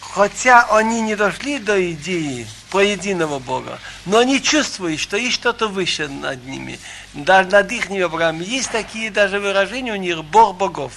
хотя 0.00 0.64
они 0.70 1.02
не 1.02 1.14
дошли 1.14 1.58
до 1.58 1.92
идеи 1.92 2.46
про 2.70 2.82
единого 2.82 3.38
Бога, 3.38 3.78
но 4.06 4.18
они 4.18 4.42
чувствуют, 4.42 4.98
что 4.98 5.16
есть 5.16 5.34
что-то 5.34 5.68
выше 5.68 6.08
над 6.08 6.44
ними. 6.46 6.78
Даже 7.12 7.50
над 7.50 7.70
их 7.70 7.90
Авраам 7.90 8.40
есть 8.40 8.70
такие 8.70 9.10
даже 9.10 9.40
выражения 9.40 9.92
у 9.92 9.96
них 9.96 10.24
Бог 10.24 10.56
богов. 10.56 10.92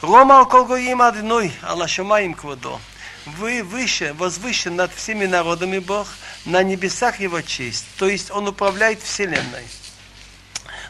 Рома 0.00 0.38
алкогоим 0.38 1.02
одной, 1.02 1.52
алашамаим 1.60 2.32
квадо. 2.32 2.80
Вы 3.26 3.62
выше, 3.62 4.14
возвышен 4.14 4.76
над 4.76 4.94
всеми 4.94 5.26
народами 5.26 5.78
Бог, 5.78 6.08
на 6.46 6.62
небесах 6.62 7.20
Его 7.20 7.42
честь. 7.42 7.84
То 7.98 8.08
есть 8.08 8.30
Он 8.30 8.48
управляет 8.48 9.02
Вселенной. 9.02 9.66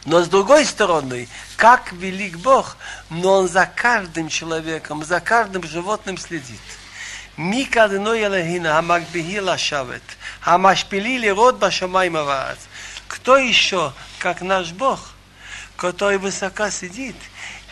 Но 0.05 0.23
с 0.23 0.27
другой 0.27 0.65
стороны, 0.65 1.27
как 1.57 1.91
велик 1.93 2.37
Бог, 2.37 2.77
но 3.09 3.39
Он 3.39 3.47
за 3.47 3.65
каждым 3.65 4.29
человеком, 4.29 5.03
за 5.03 5.19
каждым 5.19 5.63
животным 5.63 6.17
следит. 6.17 6.59
Мика 7.37 7.85
Элохина, 7.85 8.73
Хамагбихила 8.73 9.57
Шавет, 9.57 10.03
Хамашпилили 10.41 11.27
Род 11.29 11.57
Башамай 11.57 12.11
Кто 13.07 13.37
еще, 13.37 13.93
как 14.19 14.41
наш 14.41 14.71
Бог, 14.71 14.99
который 15.77 16.17
высоко 16.17 16.69
сидит 16.69 17.15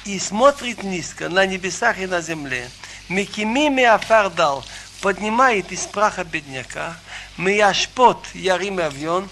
и 0.05 0.17
смотрит 0.19 0.83
низко 0.83 1.29
на 1.29 1.45
небесах 1.45 1.99
и 1.99 2.07
на 2.07 2.21
земле. 2.21 2.69
Микимими 3.09 3.83
Афардал 3.83 4.63
поднимает 5.01 5.71
из 5.71 5.85
праха 5.87 6.23
бедняка, 6.23 6.95
Мияшпот 7.37 8.25
Ярим 8.33 8.79
Авьон, 8.79 9.29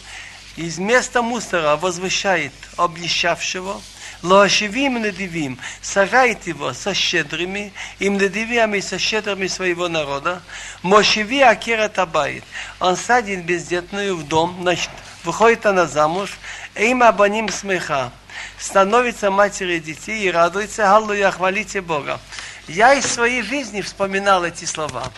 из 0.58 0.80
места 0.80 1.22
мусора 1.22 1.76
возвышает 1.76 2.52
обнищавшего, 2.78 3.80
Лоашивим 4.24 5.00
недивим, 5.04 5.60
сажает 5.82 6.48
его 6.48 6.74
со 6.74 6.96
щедрыми, 6.96 7.72
им 8.00 8.18
недивиями 8.18 8.80
со 8.80 8.98
щедрыми 8.98 9.46
своего 9.46 9.88
народа. 9.88 10.42
Мошиви 10.82 11.42
акира 11.42 11.88
табает. 11.88 12.44
Он 12.80 12.98
садит 12.98 13.46
бездетную 13.46 14.16
в 14.18 14.28
дом, 14.28 14.58
значит, 14.62 14.90
выходит 15.24 15.68
она 15.68 15.86
замуж, 15.86 16.32
им 16.76 17.04
абаним 17.04 17.50
смеха. 17.50 18.12
Становится 18.58 19.30
матерью 19.30 19.80
детей 19.80 20.24
и 20.24 20.32
радуется, 20.32 20.96
Аллуя, 20.96 21.30
хвалите 21.30 21.82
Бога. 21.82 22.20
Я 22.68 22.96
из 22.96 23.06
своей 23.06 23.44
жизни 23.44 23.82
вспоминал 23.82 24.44
эти 24.44 24.66
слова. 24.66 25.12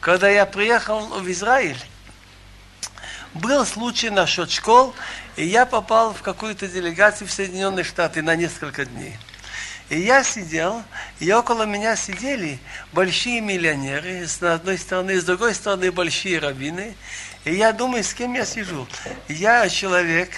Когда 0.00 0.30
я 0.30 0.46
приехал 0.46 1.00
в 1.00 1.30
Израиль, 1.30 1.78
был 3.36 3.64
случай 3.64 4.10
насчет 4.10 4.50
школ, 4.50 4.94
и 5.36 5.44
я 5.44 5.66
попал 5.66 6.12
в 6.12 6.22
какую-то 6.22 6.66
делегацию 6.66 7.28
в 7.28 7.32
Соединенные 7.32 7.84
Штаты 7.84 8.22
на 8.22 8.36
несколько 8.36 8.84
дней. 8.84 9.16
И 9.88 10.00
я 10.00 10.24
сидел, 10.24 10.82
и 11.20 11.30
около 11.32 11.62
меня 11.62 11.94
сидели 11.94 12.58
большие 12.92 13.40
миллионеры, 13.40 14.26
с 14.26 14.42
одной 14.42 14.78
стороны, 14.78 15.20
с 15.20 15.24
другой 15.24 15.54
стороны 15.54 15.92
большие 15.92 16.40
раввины. 16.40 16.94
И 17.44 17.54
я 17.54 17.72
думаю, 17.72 18.02
с 18.02 18.12
кем 18.12 18.34
я 18.34 18.44
сижу. 18.44 18.88
Я 19.28 19.68
человек, 19.68 20.30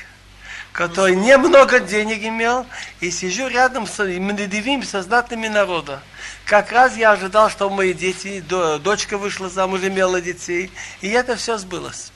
который 0.72 1.16
немного 1.16 1.80
денег 1.80 2.22
имел, 2.24 2.66
и 3.00 3.10
сижу 3.10 3.48
рядом 3.48 3.86
с 3.86 4.04
Медведевым, 4.04 4.82
со 4.82 5.02
знатными 5.02 5.48
народа. 5.48 6.02
Как 6.44 6.70
раз 6.70 6.94
я 6.96 7.12
ожидал, 7.12 7.48
что 7.48 7.70
мои 7.70 7.94
дети, 7.94 8.40
до- 8.40 8.78
дочка 8.78 9.16
вышла 9.16 9.48
замуж, 9.48 9.80
имела 9.82 10.20
детей, 10.20 10.70
и 11.00 11.08
это 11.08 11.36
все 11.36 11.56
сбылось. 11.56 12.12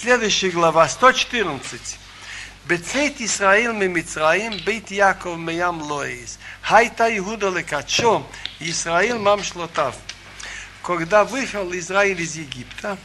Следующая 0.00 0.50
глава, 0.50 0.88
114. 0.88 1.98
Бецет 2.66 3.20
Исраил 3.20 3.72
мимицраим, 3.72 4.58
бейт 4.66 4.90
Яков 4.90 5.38
ми 5.38 5.54
Ям 5.54 5.80
лоис. 5.82 6.40
Хайта 6.62 7.16
Иуда 7.16 7.48
лекачо, 7.48 8.26
Исраил 8.58 9.20
мам 9.20 9.44
шлотав. 9.44 9.94
Когда 10.82 11.24
вышел 11.24 11.72
Израиль 11.74 12.20
из 12.20 12.34
Египта, 12.34 12.98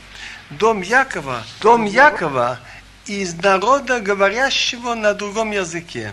дом 0.50 0.82
Якова, 0.82 1.44
дом 1.62 1.86
Якова 1.86 2.60
из 3.06 3.36
народа, 3.36 4.00
говорящего 4.00 4.96
на 4.96 5.14
другом 5.14 5.52
языке. 5.52 6.12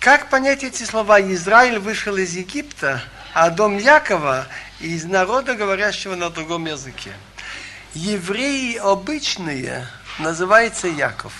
Как 0.00 0.28
понять 0.28 0.64
эти 0.64 0.82
слова? 0.82 1.18
Израиль 1.22 1.78
вышел 1.78 2.16
из 2.18 2.36
Египта, 2.36 3.02
а 3.32 3.48
дом 3.48 3.78
Якова 3.78 4.46
из 4.80 5.04
народа, 5.04 5.54
говорящего 5.54 6.14
на 6.14 6.28
другом 6.28 6.66
языке. 6.66 7.12
Евреи 7.94 8.76
обычные 8.76 9.86
называются 10.18 10.88
Яков. 10.88 11.34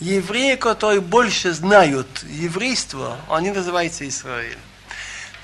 Евреи, 0.00 0.56
которые 0.56 1.02
больше 1.02 1.52
знают 1.52 2.06
еврейство, 2.22 3.18
они 3.28 3.50
называются 3.50 4.08
Израиль. 4.08 4.56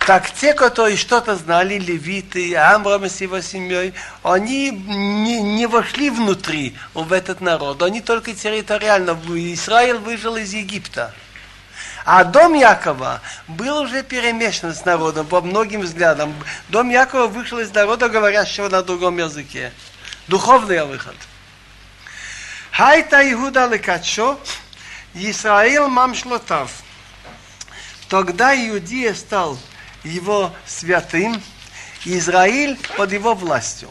Так 0.07 0.31
те, 0.33 0.55
которые 0.55 0.97
что-то 0.97 1.37
знали, 1.37 1.79
левиты, 1.79 2.57
Амрам 2.57 3.05
с 3.05 3.21
его 3.21 3.43
семьей, 3.43 3.93
они 4.23 4.71
не, 4.71 5.43
не 5.43 5.67
вошли 5.67 6.09
внутри 6.09 6.77
в 6.95 7.13
этот 7.13 7.43
народ, 7.43 7.83
они 7.83 8.01
только 8.01 8.35
территориально. 8.35 9.13
Израиль 9.13 9.99
выжил 9.99 10.37
из 10.37 10.55
Египта. 10.55 11.15
А 12.07 12.25
дом 12.25 12.55
Якова 12.55 13.21
был 13.47 13.83
уже 13.83 14.03
перемешан 14.03 14.75
с 14.75 14.85
народом 14.87 15.27
по 15.27 15.43
многим 15.43 15.83
взглядам. 15.83 16.35
Дом 16.69 16.89
Якова 16.89 17.27
вышел 17.27 17.59
из 17.59 17.73
народа, 17.73 18.09
говорящего 18.09 18.71
на 18.71 18.83
другом 18.83 19.19
языке. 19.19 19.73
Духовный 20.29 20.85
выход. 20.85 21.17
Хайта 22.71 23.29
Иуда 23.33 23.67
лекачо, 23.67 24.39
Исраил 25.15 25.89
мамшлотав. 25.89 26.71
Тогда 28.09 28.55
Иудея 28.55 29.15
стал 29.15 29.59
его 30.05 30.53
святым, 30.65 31.43
Израиль 32.05 32.79
под 32.97 33.13
его 33.13 33.35
властью. 33.35 33.89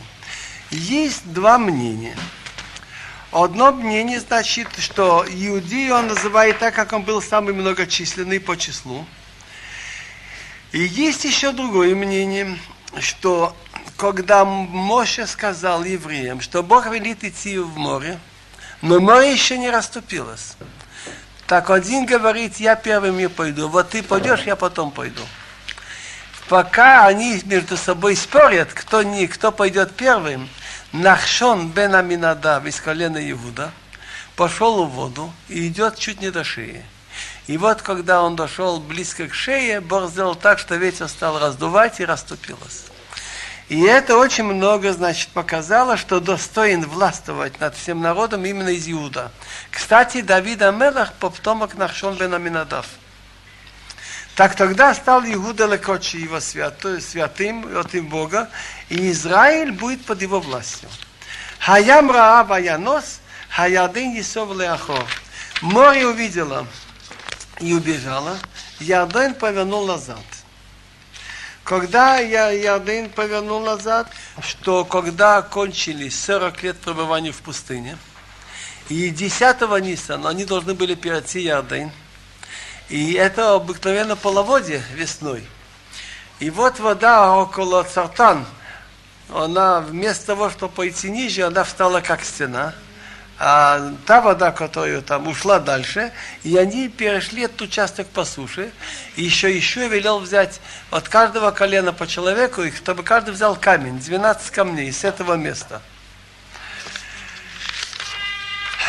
Есть 0.72 1.32
два 1.32 1.58
мнения. 1.58 2.18
Одно 3.32 3.72
мнение 3.72 4.20
значит, 4.20 4.68
что 4.80 5.26
Иудею 5.30 5.96
он 5.96 6.08
называет 6.08 6.60
так, 6.60 6.74
как 6.74 6.94
он 6.94 7.04
был 7.04 7.22
самый 7.22 7.54
многочисленный 7.54 8.40
по 8.40 8.58
числу. 8.58 9.06
И 10.72 10.80
есть 10.80 11.26
еще 11.26 11.52
другое 11.52 11.94
мнение, 11.94 12.58
что 13.00 13.56
когда 13.98 14.46
Моше 14.46 15.28
сказал 15.28 15.84
евреям, 15.84 16.42
что 16.42 16.64
Бог 16.64 16.88
велит 16.88 17.24
идти 17.24 17.58
в 17.58 17.78
море, 17.78 18.20
но 18.82 19.00
море 19.00 19.32
еще 19.32 19.58
не 19.58 19.70
расступилось. 19.70 20.56
Так 21.48 21.70
один 21.70 22.06
говорит, 22.06 22.58
я 22.58 22.76
первым 22.76 23.18
не 23.18 23.30
пойду, 23.30 23.68
вот 23.68 23.90
ты 23.90 24.02
пойдешь, 24.02 24.44
я 24.44 24.56
потом 24.56 24.92
пойду. 24.92 25.22
Пока 26.48 27.06
они 27.06 27.42
между 27.46 27.78
собой 27.78 28.16
спорят, 28.16 28.74
кто, 28.74 29.04
не, 29.04 29.28
кто 29.28 29.52
пойдет 29.52 29.96
первым, 29.96 30.50
Нахшон 30.92 31.70
бен 31.70 31.96
Аминадав 31.96 32.66
из 32.66 32.82
колена 32.82 33.20
Иуда 33.32 33.72
пошел 34.36 34.86
в 34.86 34.90
воду 34.90 35.32
и 35.48 35.68
идет 35.68 35.98
чуть 35.98 36.22
не 36.22 36.32
до 36.32 36.44
шеи. 36.44 36.84
И 37.48 37.58
вот, 37.58 37.82
когда 37.82 38.22
он 38.22 38.36
дошел 38.36 38.80
близко 38.80 39.28
к 39.28 39.34
шее, 39.34 39.82
Бог 39.82 40.10
сделал 40.10 40.36
так, 40.36 40.60
что 40.60 40.76
ветер 40.76 41.08
стал 41.08 41.40
раздувать 41.40 42.00
и 42.00 42.06
расступилось. 42.06 42.91
И 43.72 43.84
это 43.84 44.18
очень 44.18 44.44
много, 44.44 44.92
значит, 44.92 45.30
показало, 45.30 45.96
что 45.96 46.20
достоин 46.20 46.86
властвовать 46.86 47.58
над 47.62 47.74
всем 47.74 48.02
народом 48.02 48.44
именно 48.44 48.68
из 48.68 48.90
Иуда. 48.90 49.32
Кстати, 49.72 50.20
Давид 50.20 50.62
Амелах 50.62 51.14
потомок 51.14 51.76
Нахшон 51.76 52.18
бен 52.18 52.34
Аминадав. 52.34 52.86
Так 54.36 54.58
тогда 54.58 54.94
стал 54.94 55.24
Иуда 55.24 55.68
Лекочи 55.68 56.18
его 56.18 56.42
святой, 56.42 57.02
святым 57.02 57.66
им 57.94 58.08
Бога, 58.08 58.50
и 58.90 59.10
Израиль 59.12 59.72
будет 59.72 60.04
под 60.04 60.22
его 60.22 60.42
властью. 60.42 60.90
Хаям 61.60 62.12
Раав 62.12 62.52
Аянос, 62.52 63.22
Хаядын 63.52 64.20
Исов 64.20 64.54
Леахор. 64.54 65.06
Море 65.62 66.08
увидела 66.08 66.68
и 67.62 67.74
убежала, 67.74 68.38
Ярден 68.82 69.34
повернул 69.34 69.88
назад. 69.88 70.20
Когда 71.72 72.18
я, 72.18 72.50
Ярден 72.50 73.10
повернул 73.10 73.62
назад, 73.62 74.10
что 74.42 74.84
когда 74.84 75.42
кончились 75.42 76.22
40 76.22 76.64
лет 76.64 76.78
пребывания 76.78 77.32
в 77.32 77.38
пустыне, 77.38 77.98
и 78.90 79.10
10 79.10 79.62
Ниса, 79.82 80.20
они 80.26 80.44
должны 80.44 80.74
были 80.74 80.96
перейти 80.96 81.40
Ярден, 81.40 81.90
и 82.90 83.14
это 83.14 83.56
обыкновенно 83.56 84.18
половодье 84.18 84.84
весной. 84.96 85.48
И 86.42 86.50
вот 86.50 86.78
вода 86.82 87.38
около 87.38 87.86
Цартан, 87.86 88.46
она 89.34 89.80
вместо 89.80 90.26
того, 90.26 90.50
чтобы 90.50 90.74
пойти 90.74 91.10
ниже, 91.10 91.44
она 91.44 91.64
встала 91.64 92.02
как 92.02 92.26
стена. 92.26 92.76
А 93.44 93.94
та 94.06 94.22
вода, 94.22 94.52
которая 94.52 95.02
там 95.02 95.28
ушла 95.28 95.58
дальше, 95.58 96.12
и 96.44 96.56
они 96.58 96.90
перешли 96.90 97.42
этот 97.42 97.64
участок 97.64 98.06
по 98.06 98.24
суше. 98.24 98.72
И 99.16 99.24
еще 99.24 99.52
еще 99.52 99.88
велел 99.88 100.20
взять 100.20 100.62
от 100.92 101.10
каждого 101.10 101.50
колена 101.50 101.92
по 101.92 102.06
человеку, 102.06 102.62
и 102.62 102.72
чтобы 102.72 103.02
каждый 103.02 103.34
взял 103.34 103.56
камень, 103.56 103.98
12 103.98 104.52
камней 104.52 104.94
с 104.94 105.04
этого 105.04 105.34
места. 105.34 105.82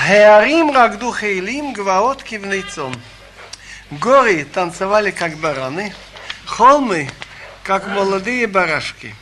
Хеарим 0.07 0.71
рагду 0.71 1.15
хейлим 1.15 1.73
гваот 1.73 2.23
кивнейцом. 2.23 2.95
Горы 3.91 4.45
танцевали 4.45 5.13
как 5.13 5.39
бараны, 5.39 5.95
холмы 6.45 7.11
как 7.63 7.87
молодые 7.87 8.47
барашки. 8.47 9.15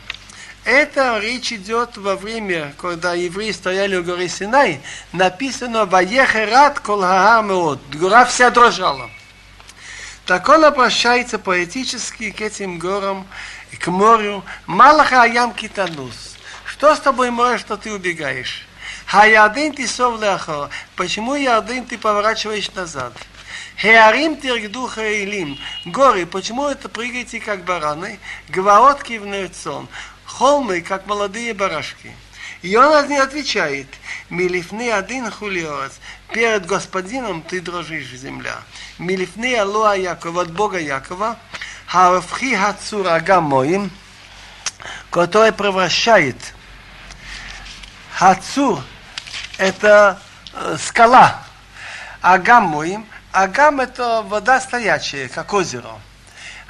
Это 0.70 1.18
речь 1.18 1.52
идет 1.52 1.96
во 1.96 2.14
время, 2.14 2.72
когда 2.78 3.14
евреи 3.14 3.50
стояли 3.50 3.96
у 3.96 4.04
горы 4.04 4.28
Синай, 4.28 4.80
написано 5.10 5.84
«Ваехерат 5.84 6.78
кол 6.78 7.00
меот». 7.00 7.80
Гора 7.94 8.24
вся 8.24 8.50
дрожала. 8.50 9.10
Так 10.26 10.48
он 10.48 10.64
обращается 10.64 11.40
поэтически 11.40 12.30
к 12.30 12.40
этим 12.40 12.78
горам, 12.78 13.26
к 13.80 13.88
морю. 13.88 14.44
Малаха 14.66 15.22
аям 15.22 15.54
китанус. 15.54 16.36
Что 16.64 16.94
с 16.94 17.00
тобой 17.00 17.30
море, 17.30 17.58
что 17.58 17.76
ты 17.76 17.92
убегаешь? 17.92 18.64
Хаядын 19.06 19.72
ты 19.72 19.88
сов 19.88 20.20
Почему 20.94 21.34
Ярдын 21.34 21.84
ты 21.84 21.98
поворачиваешь 21.98 22.70
назад? 22.76 23.12
Хеарим 23.80 24.36
тергду 24.36 24.86
хаилим. 24.86 25.58
Горы, 25.86 26.26
почему 26.26 26.68
это 26.68 26.90
прыгаете 26.90 27.40
как 27.40 27.64
бараны? 27.64 28.20
Гваот 28.50 29.02
кивнецон. 29.02 29.88
Холмы, 30.38 30.80
как 30.80 31.06
молодые 31.06 31.54
барашки. 31.54 32.14
И 32.62 32.76
он 32.76 33.08
не 33.08 33.18
отвечает. 33.18 33.86
Милифны 34.28 34.90
один 34.90 35.30
хулиорец. 35.30 36.00
Перед 36.32 36.66
господином 36.66 37.42
ты 37.42 37.60
дрожишь, 37.60 38.12
земля. 38.12 38.56
Милифны 38.98 39.56
алоа 39.56 39.94
Якова, 39.94 40.42
от 40.42 40.52
Бога 40.52 40.78
Якова. 40.78 41.36
Харафхи 41.86 42.54
хацура 42.54 43.40
моим, 43.40 43.90
который 45.10 45.52
превращает 45.52 46.36
Хацур– 48.14 48.80
это 49.58 50.20
э, 50.52 50.76
скала, 50.78 51.42
агам 52.20 52.64
моим– 52.64 53.06
Агам 53.32 53.80
это 53.80 54.22
вода 54.22 54.60
стоячая, 54.60 55.28
как 55.28 55.52
озеро. 55.52 56.00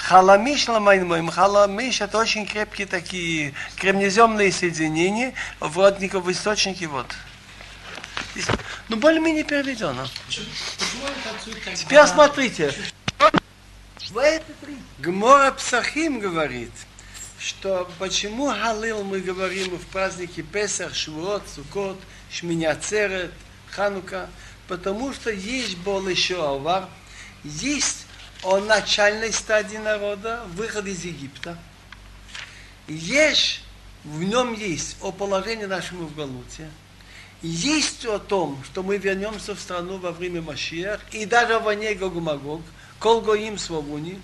Халамиш 0.01 0.67
ламайнмоим. 0.67 1.29
Халамиш 1.29 2.01
это 2.01 2.19
очень 2.19 2.47
крепкие 2.47 2.87
такие 2.87 3.55
кремнеземные 3.77 4.51
соединения 4.51 5.35
в 5.61 5.79
родниках, 5.79 6.25
в 6.25 6.31
источнике 6.33 6.87
вод. 6.87 7.07
Ну, 8.89 8.97
более-менее 8.97 9.45
переведено. 9.45 10.07
Теперь 11.77 12.07
смотрите. 12.07 12.75
Гмора 14.99 15.53
Псахим 15.53 16.19
говорит, 16.19 16.73
что 17.39 17.89
почему 17.99 18.49
Халил 18.49 19.05
мы 19.05 19.21
говорим 19.21 19.77
в 19.77 19.87
празднике 19.87 20.43
Песах, 20.43 20.95
Швуот, 20.95 21.43
Сукот, 21.55 22.01
Шминяцерет, 22.33 23.33
Ханука, 23.71 24.29
потому 24.67 25.13
что 25.13 25.31
есть 25.31 25.77
был 25.79 26.09
еще 26.09 26.43
Авар, 26.43 26.89
есть 27.45 28.07
о 28.43 28.59
начальной 28.59 29.33
стадии 29.33 29.77
народа, 29.77 30.43
выход 30.55 30.87
из 30.87 31.05
Египта. 31.05 31.59
Есть, 32.89 33.61
в 34.05 34.23
нем 34.23 34.55
есть 34.55 34.97
о 35.01 35.13
положении 35.13 35.67
нашему 35.67 36.07
в 36.07 36.17
Галуте, 36.17 36.71
есть 37.43 38.05
о 38.07 38.19
том, 38.19 38.63
что 38.65 38.83
мы 38.83 38.97
вернемся 38.99 39.55
в 39.55 39.61
страну 39.61 39.99
во 39.99 40.11
время 40.13 40.43
Машиах, 40.43 41.01
и 41.13 41.25
даже 41.27 41.59
в 41.59 41.65
войне 41.65 41.95
Гогумагог, 41.95 42.63
Колгоим 42.99 43.59
Свобуни, 43.59 44.21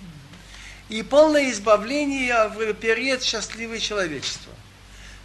и 0.89 1.03
полное 1.03 1.51
избавление 1.51 2.47
в 2.49 2.73
период 2.73 3.23
счастливого 3.23 3.79
человечества. 3.79 4.53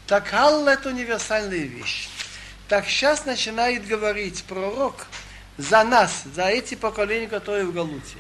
Так 0.07 0.32
Алл 0.32 0.66
это 0.66 0.88
универсальная 0.88 1.59
вещь. 1.59 2.09
Так 2.68 2.86
сейчас 2.86 3.26
начинает 3.26 3.86
говорить 3.86 4.45
пророк 4.45 5.07
за 5.59 5.84
нас, 5.84 6.24
за 6.34 6.45
эти 6.45 6.74
поколения, 6.74 7.28
которые 7.28 7.66
в 7.66 7.72
Галуте. 7.72 8.18